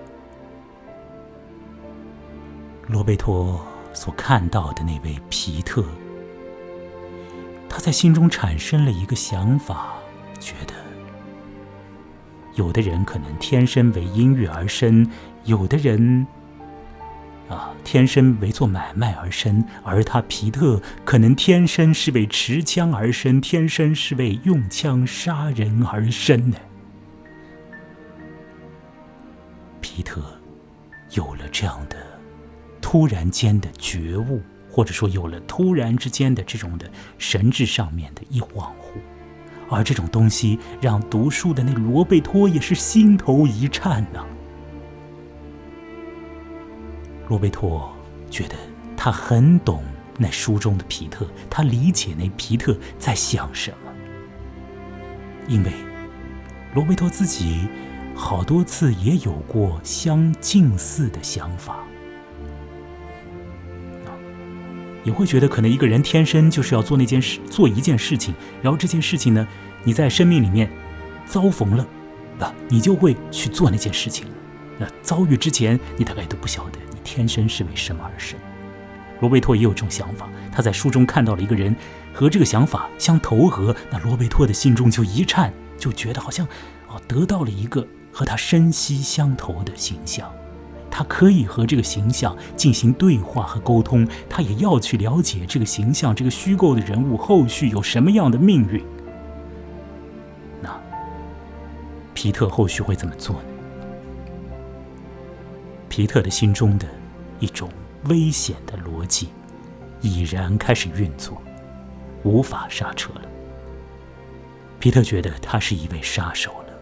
[2.87, 5.85] 罗贝托所看到的那位皮特。
[7.69, 9.93] 他在心中产生了一个想法，
[10.39, 10.73] 觉得
[12.53, 15.09] 有的人可能天生为音乐而生，
[15.45, 16.27] 有的人
[17.83, 26.57] 天生为做买卖而生，而他皮特可能天生是为持枪而生，天生是为用枪杀人而生呢。
[29.81, 30.21] 皮特
[31.11, 31.97] 有了这样的
[32.81, 34.41] 突然间的觉悟。
[34.75, 38.97] 或者说，有了突然之间的这种的神智上面的一恍惚，
[39.69, 44.25] 而这种东西让读书的那罗贝托也是心头一颤呐。
[47.27, 47.91] 罗贝托
[48.29, 48.55] 觉得
[48.95, 49.83] 他很懂
[50.17, 53.91] 那书中的皮特，他理解那皮特在想什么，
[55.47, 55.71] 因为
[56.73, 57.67] 罗贝托自己
[58.15, 61.79] 好多次也有过相近似的想法。
[65.03, 69.45] 也会觉得，可能一个人天生就是要做那件事，做一件事情，然后这件事情呢，
[69.83, 70.71] 你在生命里面
[71.25, 71.85] 遭逢了，
[72.39, 74.25] 啊，你就会去做那件事情。
[74.79, 78.39] 那遭遇之前，你大概都不晓得你天生是为什么而生。
[79.19, 81.73] 罗贝托也有这种想法，他在书中看到了一个人
[82.13, 86.45] 和这个想法相投合，那罗贝托的心中就一颤，就觉得好像
[86.89, 90.29] 哦，得到了一个和他身息相投的形象。
[90.91, 98.83] 他可以和这个形象进行对话和沟通，他也要去了解这个形象、这个虚构的人物后续有什么样的命运。
[100.61, 100.69] 那
[102.13, 103.52] 皮特后续会怎么做呢？
[105.95, 106.87] 皮特的心中的
[107.39, 107.69] 一种
[108.05, 109.29] 危险的逻辑
[110.01, 111.39] 已然开始运作，
[112.23, 113.21] 无法刹车了。
[114.79, 116.73] 皮特觉得他是一位杀手了，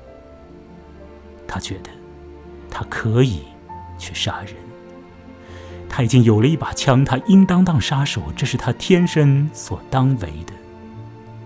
[1.45, 1.89] 他觉得
[2.69, 3.41] 他可以。
[3.97, 4.55] 去杀人，
[5.89, 10.53] 他已经有了一把枪，他应当当杀手，这是他天生所当为的。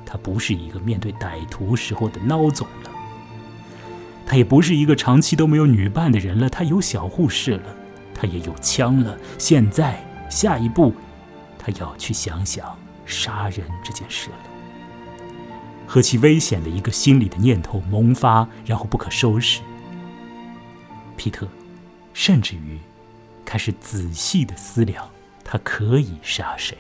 [0.06, 2.92] 他不是一个面对歹徒时候的孬种了，
[4.26, 6.50] 他也不是一个长期都没有女伴的人了。
[6.50, 7.76] 他有小护士了，
[8.14, 9.18] 他也有枪了。
[9.38, 10.94] 现在下一步，
[11.60, 14.38] 他要去想想杀人这件事了。
[15.88, 19.62] 何其危险的一个心理的念头萌发，然后不可收拾。
[21.16, 21.48] 皮特。
[22.18, 22.80] 甚至于，
[23.44, 25.06] 开始仔细的思量，
[25.44, 26.78] 他可以杀谁？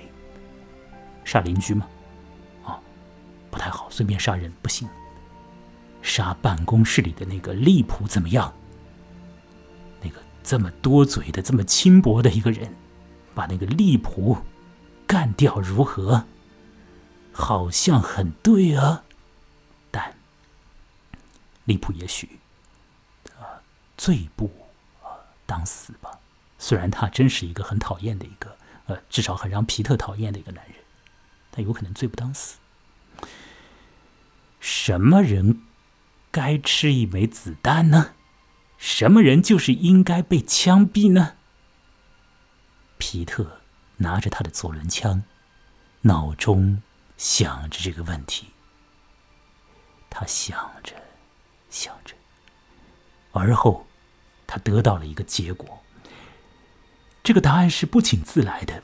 [1.26, 1.86] 杀邻居吗？
[2.64, 2.80] 啊，
[3.52, 4.88] 不太好，随便杀人不行。
[6.06, 8.53] 杀办公室里的那个利普怎么样？
[10.01, 12.72] 那个这么多嘴的、这么轻薄的一个人，
[13.34, 14.38] 把那个利普
[15.08, 16.26] 干掉如何？
[17.34, 19.03] 好像很对啊，
[19.89, 20.16] 但
[21.66, 22.39] 利普也许
[23.38, 23.60] 啊
[23.97, 24.49] 罪不
[25.01, 25.10] 啊
[25.45, 26.20] 当死吧。
[26.60, 30.76] 虽然他真是一个很讨厌的一个呃，至少很让皮特讨厌的一个男人，
[31.51, 32.58] 但有可能罪不当死。
[34.62, 35.62] 什么人
[36.36, 38.16] 该吃一枚子弹呢？
[38.78, 41.36] 什么人就是应该被枪毙呢？
[42.98, 43.62] 皮特
[44.00, 45.24] 拿着他的左轮枪，
[46.02, 46.82] 脑中。
[47.18, 48.48] 想着这个问题，
[50.10, 50.94] 他想着，
[51.70, 52.14] 想着，
[53.32, 53.88] 而后
[54.46, 55.82] 他得到了一个结果。
[57.24, 58.84] 这个答案是不请自来的，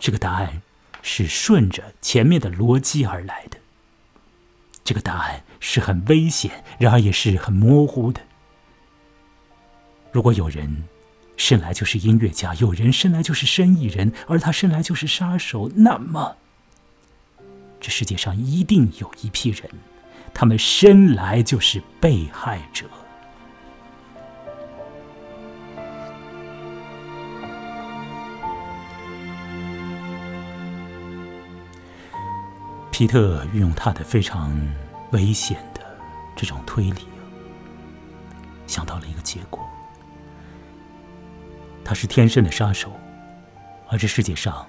[0.00, 0.62] 这个答案
[1.00, 3.58] 是顺着前面的逻辑而来的。
[4.82, 8.20] 这个答案是很危险，然而也是很模糊的。
[10.12, 10.84] 如果有人
[11.38, 16.36] 生来就是音乐家，有人生来就是生意人，而他生来就是杀手，那么。
[17.80, 19.62] 这世界上一定有一批人，
[20.34, 22.84] 他们生来就是被害者。
[32.90, 34.54] 皮特运用他的非常
[35.14, 35.80] 危险的
[36.34, 37.06] 这种推理，
[38.66, 39.64] 想到了一个结果：
[41.84, 42.92] 他是天生的杀手，
[43.88, 44.68] 而这世界上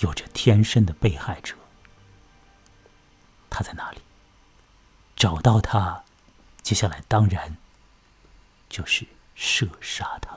[0.00, 1.54] 有着天生的被害者。
[3.48, 3.98] 他在哪里？
[5.14, 6.02] 找到他，
[6.60, 7.56] 接下来当然
[8.68, 9.06] 就是
[9.36, 10.36] 射杀他。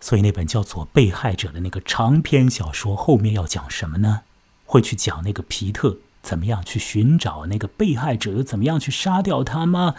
[0.00, 4.22] 所以那本叫做《被害者》的那个长篇小说后面要讲什么呢？
[4.64, 9.94] 会去讲那个皮特怎么样去寻找那个被害者，又怎么样去杀掉他吗？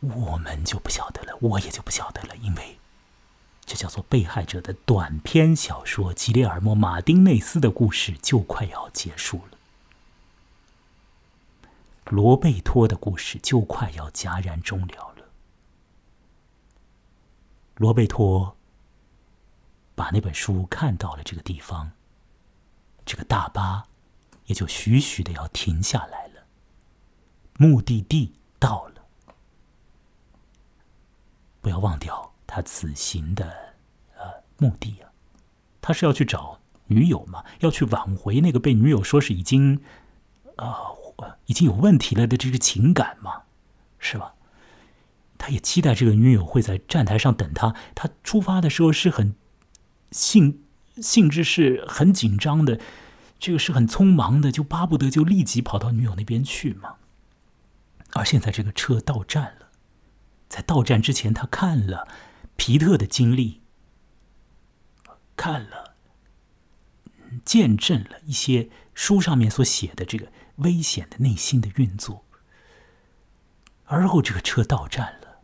[0.00, 2.80] 我们就不晓得了，我也就不晓得了，因为。
[3.64, 9.56] 这叫做被害者的短篇小说《吉列尔莫·马丁内斯的故事》就快要结束了，
[12.06, 15.28] 罗贝托的故事就快要戛然终了了。
[17.76, 18.56] 罗贝托
[19.94, 21.92] 把那本书看到了这个地方，
[23.06, 23.86] 这个大巴
[24.46, 26.44] 也就徐徐的要停下来了，
[27.58, 29.04] 目的地到了，
[31.60, 32.32] 不要忘掉。
[32.46, 33.74] 他此行的
[34.16, 34.24] 呃
[34.58, 35.10] 目的啊，
[35.80, 39.80] 他是要去找女友嘛，要去挽回那个被女友说是已经
[40.56, 40.92] 啊
[41.46, 43.42] 已经有问题了的这个情感嘛，
[43.98, 44.34] 是吧？
[45.36, 47.74] 他也期待这个女友会在站台上等他。
[47.94, 49.34] 他出发的时候是很
[50.12, 50.62] 性
[50.96, 52.80] 性质是很紧张的，
[53.44, 56.96] 这个是很匆忙的，就巴不得就立即跑到女友那边去嘛。
[58.14, 59.68] 而现在这个车到站了，
[60.48, 62.08] 在到站之前，他看了。
[62.56, 63.60] 皮特的经历，
[65.36, 65.96] 看了，
[67.44, 72.24] 见证了一些书上面所写的这个危险的内心的运作，
[73.86, 75.40] 而后这个车到站了，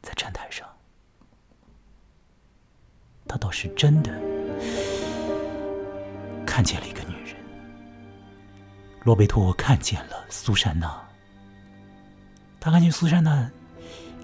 [0.00, 0.66] 在站台上，
[3.28, 4.18] 他倒是真的
[6.52, 7.34] 看见了一个女人，
[9.04, 11.02] 罗贝托看见了苏珊娜。
[12.60, 13.50] 他看见苏珊娜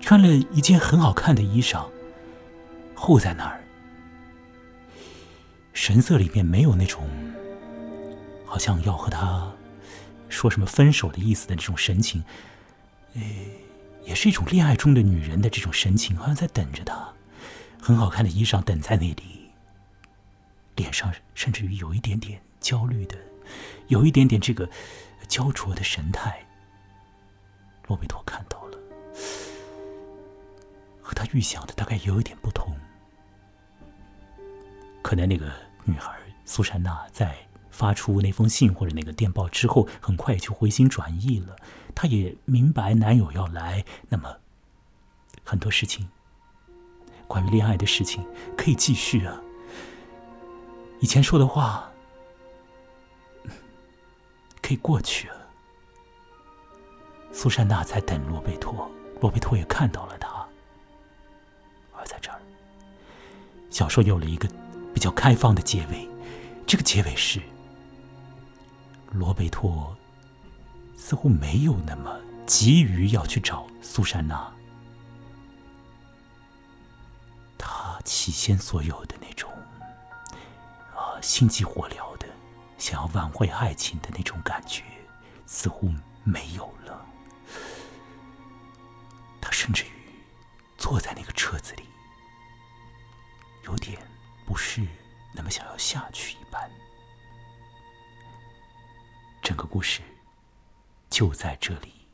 [0.02, 1.86] 穿了一件很好看的衣裳，
[2.94, 3.64] 护在那儿，
[5.72, 7.08] 神色里面没有那种
[8.44, 9.50] 好像要和他
[10.28, 12.22] 说什么分手的意思的这种神情，
[13.14, 13.46] 诶，
[14.04, 17.08] 也是一种恋爱中的女人的这种神情，好像在等着他。
[17.80, 19.47] 很好看的衣裳等在那里，
[20.78, 23.18] 脸上甚至于有一点点焦虑的，
[23.88, 24.70] 有一点点这个
[25.26, 26.46] 焦灼的神态。
[27.88, 28.78] 罗贝托看到了，
[31.02, 32.72] 和他预想的大概有一点不同。
[35.02, 35.52] 可能那个
[35.84, 37.34] 女孩苏珊娜在
[37.70, 41.56] 发出那封信或者那个电报之后，很快就回心转意了。
[41.94, 44.38] 她也明白男友要来，那么
[45.42, 46.08] 很多事情，
[47.26, 48.24] 关于恋爱的事情
[48.56, 49.42] 可以继续啊。
[51.00, 51.90] 以前说的话
[54.60, 55.36] 可以过去啊。
[57.32, 58.90] 苏珊娜在等罗贝托，
[59.20, 60.46] 罗贝托也看到了他。
[61.92, 62.40] 而在这儿，
[63.70, 64.48] 小说有了一个
[64.92, 66.08] 比较开放的结尾。
[66.66, 67.40] 这个结尾是，
[69.12, 69.96] 罗贝托
[70.96, 74.52] 似乎没有那么急于要去找苏珊娜。
[77.56, 79.47] 他起先所有的那种
[81.20, 82.26] 心急火燎的
[82.78, 84.84] 想要挽回爱情的那种感觉
[85.46, 85.92] 似乎
[86.24, 87.06] 没有了。
[89.40, 89.88] 他甚至于
[90.76, 91.84] 坐在那个车子里，
[93.64, 93.98] 有点
[94.46, 94.86] 不是，
[95.34, 96.70] 那么想要下去一般。
[99.42, 100.02] 整个故事
[101.08, 102.06] 就在这里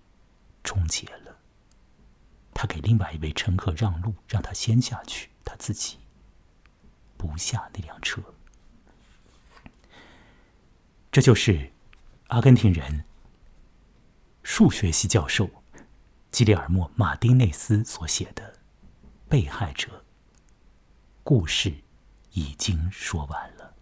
[0.62, 1.36] 终结了。
[2.54, 5.98] 他给另外一位乘客让路，让他先下去，他自己
[7.16, 8.22] 不下那辆车。
[11.14, 11.70] 这就是
[12.26, 13.04] 阿根廷人
[14.42, 15.48] 数学系教授
[16.32, 18.42] 基里尔莫·马丁内斯所写的
[19.28, 19.88] 《被害者》
[21.22, 21.72] 故事，
[22.32, 23.74] 已经说完了。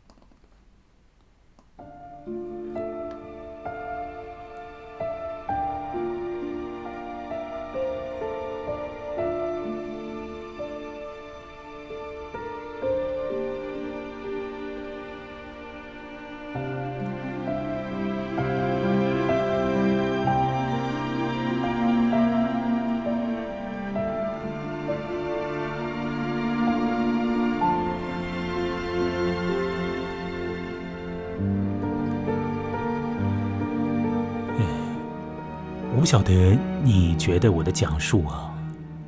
[36.13, 38.55] 晓得你觉得我的讲述啊，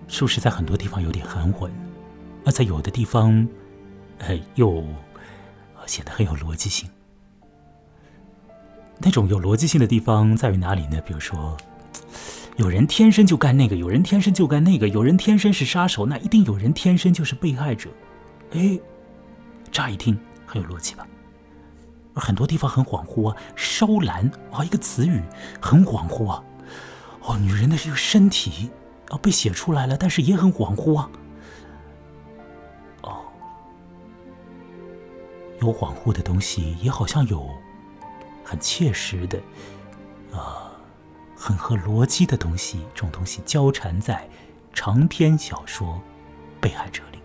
[0.09, 1.71] 是不是在很多地方有点含混，
[2.47, 3.47] 而在有的地方，
[4.21, 4.83] 呃，又
[5.85, 6.89] 显得很有逻辑性。
[8.97, 10.99] 那种有逻辑性的地方在于哪里呢？
[11.03, 11.55] 比如说，
[12.57, 17.91] 有人天生就干那个，有人天生就干那个，有人天生是杀手，那一定有人天生就是被害者。
[18.53, 18.81] 哎，
[19.71, 21.07] 乍一听很有逻辑吧？
[22.15, 25.21] 而很多地方很恍惚啊，烧蓝啊，一个词语
[25.61, 26.43] 很恍惚啊。
[27.27, 28.71] 哦，女人的这个身体
[29.09, 31.11] 哦被写出来了，但是也很恍惚啊。
[33.01, 33.25] 哦，
[35.63, 37.49] 有恍惚的东西，也好像有
[38.45, 39.41] 很切实的，
[40.35, 40.71] 啊，
[41.35, 42.85] 很合逻辑的东西。
[42.95, 44.29] 这种东西交缠在
[44.75, 45.89] 长篇小说
[46.61, 47.19] 《被害者》里，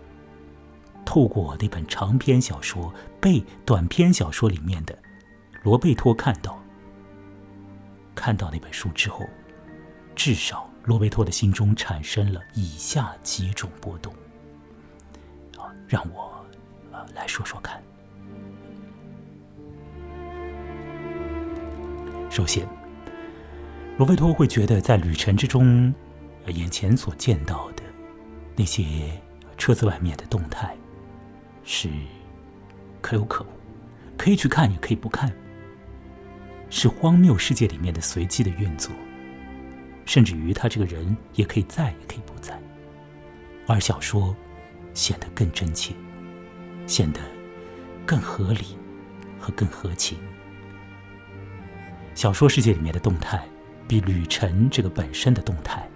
[1.04, 2.90] 透过那本长篇小说
[3.20, 4.98] 被短篇小说里面的
[5.62, 6.58] 罗贝托看到，
[8.14, 9.28] 看到那本书之后。
[10.22, 14.12] 至少，罗贝托的心中产生了以下几种波动。
[15.56, 16.44] 啊，让我
[16.92, 17.82] 呃来说说看。
[22.28, 22.68] 首先，
[23.96, 25.90] 罗贝托会觉得在旅程之中，
[26.48, 27.82] 眼前所见到的
[28.54, 29.18] 那些
[29.56, 30.76] 车子外面的动态
[31.64, 31.88] 是
[33.00, 33.46] 可有可无，
[34.18, 35.32] 可以去看，也可以不看，
[36.68, 38.92] 是荒谬世界里面的随机的运作。
[40.04, 42.60] 甚至于他这个人也可以在，也可以不在，
[43.66, 44.34] 而小说
[44.92, 45.94] 显得更真切，
[46.86, 47.20] 显得
[48.04, 48.76] 更合理
[49.38, 50.18] 和更合情。
[52.14, 53.40] 小说世界里面的动态
[53.86, 55.88] 比旅程这个本身的动态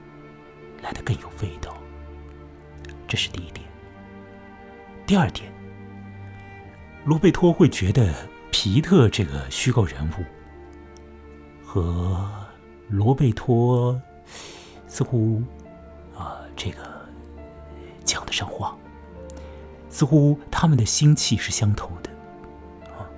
[0.80, 1.76] 来的更有味道，
[3.08, 3.66] 这是第一点。
[5.06, 5.52] 第二点，
[7.04, 8.14] 罗贝托会觉得
[8.52, 10.24] 皮特这个虚构人物
[11.64, 12.43] 和。
[12.88, 14.00] 罗贝托
[14.86, 15.42] 似乎
[16.16, 16.78] 啊，这个
[18.04, 18.76] 讲得上话，
[19.88, 22.10] 似乎他们的心气是相投的
[22.90, 23.08] 啊。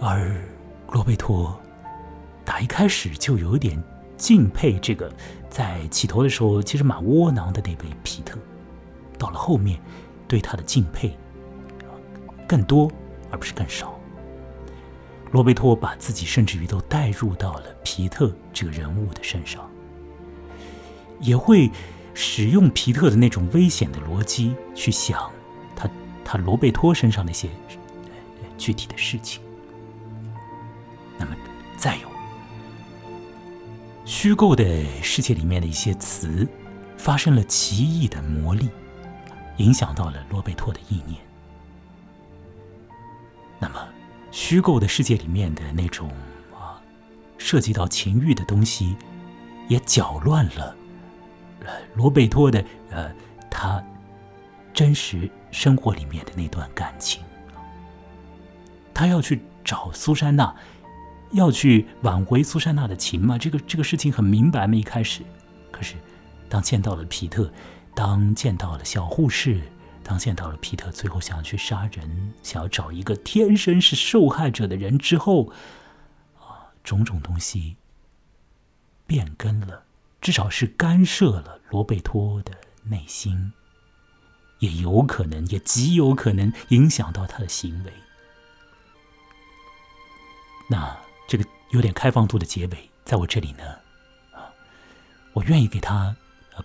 [0.00, 0.34] 而
[0.90, 1.58] 罗贝托
[2.44, 3.80] 打一开始就有点
[4.16, 5.12] 敬佩这个
[5.48, 8.38] 在起头的时候其实蛮窝囊的那位皮特，
[9.18, 9.80] 到了后面
[10.26, 11.16] 对他的敬佩
[12.48, 12.90] 更多
[13.30, 13.93] 而不是更少。
[15.34, 19.68] 罗贝托把自己甚至于都带入到了皮特这个人物的身上，
[21.18, 21.68] 也会
[22.14, 25.28] 使用皮特的那种危险的逻辑去想
[25.74, 25.90] 他
[26.24, 27.48] 他罗贝托身上那些
[28.56, 29.42] 具体的事情。
[31.18, 31.34] 那么，
[31.76, 32.08] 再有
[34.04, 36.46] 虚构的世界里面的一些词
[36.96, 38.68] 发生了奇异的魔力，
[39.56, 41.18] 影响到了罗贝托的意念。
[44.46, 46.06] 虚构的世界里面的那种
[46.52, 46.76] 啊，
[47.38, 48.94] 涉及到情欲的东西，
[49.68, 50.76] 也搅乱了
[51.64, 53.10] 呃罗贝托的呃
[53.50, 53.82] 他
[54.74, 57.22] 真实生活里面的那段感情。
[58.92, 60.54] 他要去找苏珊娜，
[61.32, 63.38] 要去挽回苏珊娜的情嘛？
[63.38, 64.74] 这个这个事情很明白嘛？
[64.74, 65.22] 一开始，
[65.70, 65.94] 可是
[66.50, 67.50] 当见到了皮特，
[67.94, 69.62] 当见到了小护士。
[70.04, 75.50] 当见到了皮特最后想要去杀人，想要找一个天生是受害者的人之后，
[76.38, 77.76] 啊，种种东西
[79.06, 79.84] 变更了，
[80.20, 82.52] 至少是干涉了罗贝托的
[82.82, 83.54] 内心，
[84.58, 87.92] 也有可能，也极有可能影响到他的行为。
[90.68, 90.96] 那
[91.26, 93.64] 这个有点开放度的结尾，在我这里呢，
[94.32, 94.52] 啊，
[95.32, 96.14] 我愿意给他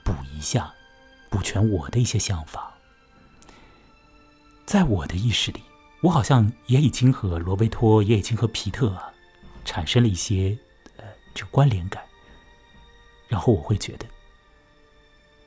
[0.03, 0.73] 补一下，
[1.29, 2.68] 补全我的一些想法。
[4.69, 5.63] 在我的意识里，
[5.99, 8.95] 我好像也已经和罗贝托，也已经和皮特，
[9.65, 10.55] 产生了一些
[10.97, 12.03] 呃这关联感。
[13.27, 14.05] 然后我会觉得，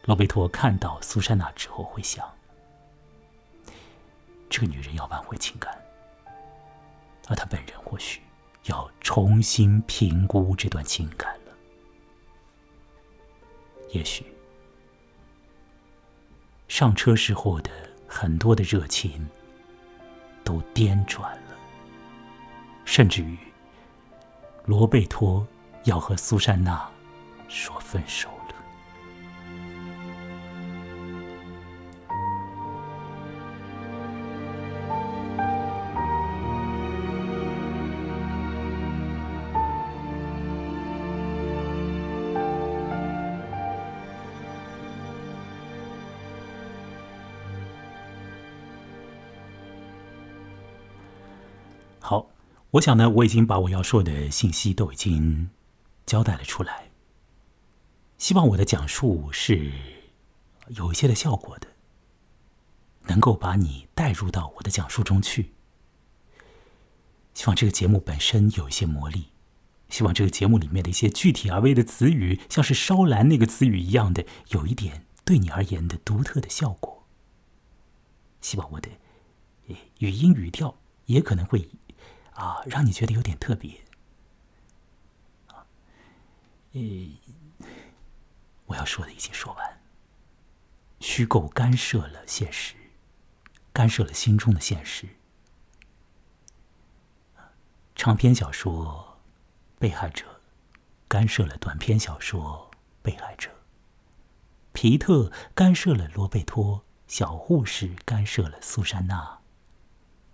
[0.07, 2.29] 罗贝托看到苏珊娜之后会想，
[4.51, 5.81] 这个女人要挽回情感，
[7.29, 8.21] 而他本人或许
[8.65, 11.53] 要重新评估这段情感了。
[13.91, 14.27] 也许
[16.67, 17.71] 上车时候的。
[18.15, 19.27] 很多的热情
[20.45, 21.57] 都颠转了，
[22.85, 23.39] 甚至于
[24.67, 25.47] 罗贝托
[25.85, 26.87] 要和苏珊娜
[27.49, 28.29] 说分手。
[52.73, 55.51] 我想呢，我已经把我要说的信息都已经
[56.07, 56.91] 交代了出来。
[58.17, 59.71] 希望我的讲述是
[60.69, 61.69] 有一些的效果的，
[63.09, 65.53] 能够把你带入到我的讲述中去。
[67.35, 69.27] 希望这个节目本身有一些魔力，
[69.91, 77.07] 希望这个节目里面的一些具体而微的词语，像是“烧蓝”那个词语一样的，有一点对你而言的独特的效果。
[78.41, 78.89] 希望我的
[79.99, 81.69] 语音语调也可能会。
[82.35, 83.81] 啊，让你觉得有点特别。
[85.49, 85.67] 啊，
[86.73, 86.81] 呃，
[88.67, 89.81] 我要说的已经说完。
[91.01, 92.75] 虚构干涉了现实，
[93.73, 95.09] 干涉了心中的现实。
[97.95, 99.19] 长篇小说
[99.81, 100.25] 《被害者》
[101.09, 102.71] 干涉了短篇小说
[103.03, 103.51] 《被害者》。
[104.73, 109.42] 皮特干涉了罗贝托，小护士干涉了苏珊娜。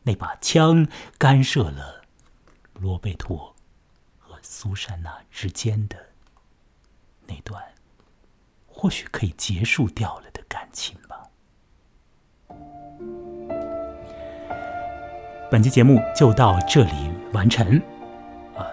[0.08, 0.88] 那把枪
[1.18, 2.02] 干涉了
[2.72, 3.54] 罗贝托
[4.18, 5.98] 和苏珊娜之间的
[7.26, 7.62] 那段
[8.66, 11.28] 或许可以结束掉了的感情吧。
[15.50, 17.76] 本期节目就到这里完成。
[18.56, 18.64] 啊，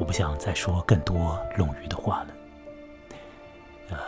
[0.00, 2.34] 我不想再说更多冗余的话了。
[3.90, 3.98] 呃，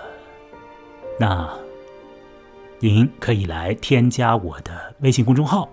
[1.20, 1.56] 那
[2.80, 5.68] 您可以来添加我的微信公众号。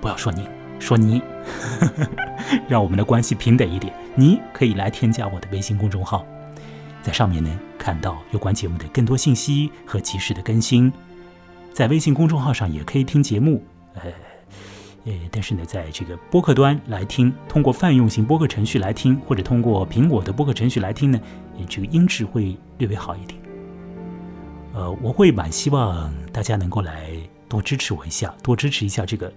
[0.00, 1.22] 不要说你，说你，
[2.68, 3.92] 让我们的关系平等一点。
[4.14, 6.26] 你可以来添加我的微信公众号，
[7.02, 10.92] 在上面呢看到有关节目的更多信息和及时的更新。
[11.72, 13.62] 在微信公众号上也可以听节目，
[13.94, 14.02] 呃
[15.04, 21.20] 呃，但是呢，在这个播客端来听，通过泛用型播客程序来听，或者通过苹果的播客程序来听呢，
[21.68, 23.40] 这个音质会略微好一点。
[24.74, 27.10] 呃，我会蛮希望大家能够来
[27.48, 29.32] 多支持我一下，多支持一下这个。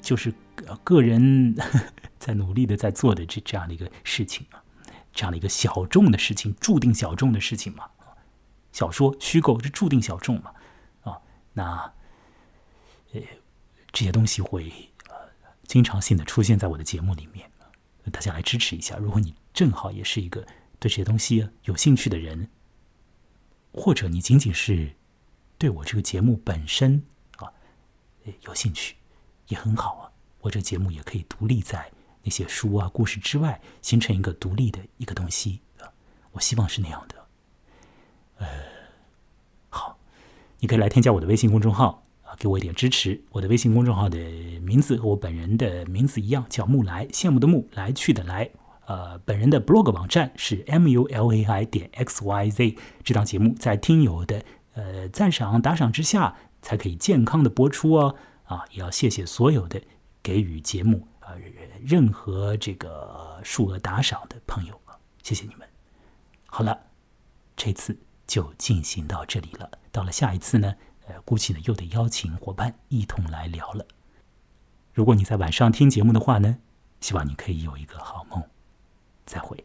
[0.00, 0.34] 就是
[0.82, 1.54] 个人
[2.18, 4.64] 在努力的在做的这这样的一个事情啊，
[5.12, 7.88] 这样的一个小众的事情，注定小众的事情嘛。
[8.72, 10.52] 小说虚构是注定小众嘛，
[11.02, 11.18] 啊，
[11.54, 11.92] 那
[13.12, 13.20] 呃
[13.92, 14.70] 这些东西会
[15.08, 15.14] 呃
[15.62, 17.50] 经常性的出现在我的节目里面，
[18.12, 18.96] 大家来支持一下。
[18.98, 20.42] 如果你正好也是一个
[20.78, 22.50] 对这些东西有兴趣的人，
[23.72, 24.94] 或者你仅仅是
[25.56, 27.02] 对我这个节目本身
[27.38, 27.50] 啊
[28.42, 28.96] 有兴趣。
[29.48, 31.90] 也很好啊，我这节目也可以独立在
[32.22, 35.86] 那些书啊、故事之外，形成一个独立的一个东西啊。
[36.32, 37.14] 我希望是那样的。
[38.38, 38.46] 呃，
[39.68, 39.96] 好，
[40.58, 43.22] 你可以来添加我的微信公众号啊，给我一点支持。
[43.30, 44.18] 我的微信公众号的
[44.60, 48.50] 名字和我本人的名字一样，叫木来，羡慕的木，来去的来。
[48.86, 52.76] 呃，本人的 blog 网站是 m u l a i 点 x y z。
[53.02, 54.44] 这档节目在听友的
[54.74, 58.14] 呃赞赏打赏之下，才可以健康的播出哦。
[58.46, 59.80] 啊，也要谢谢所有的
[60.22, 61.34] 给予节目啊
[61.84, 64.80] 任何这个数额打赏的朋友，
[65.22, 65.68] 谢谢你们。
[66.46, 66.78] 好了，
[67.56, 69.70] 这次就进行到这里了。
[69.92, 70.74] 到了下一次呢，
[71.06, 73.86] 呃，估计呢又得邀请伙伴一同来聊了。
[74.94, 76.58] 如果你在晚上听节目的话呢，
[77.00, 78.42] 希望你可以有一个好梦。
[79.26, 79.62] 再会。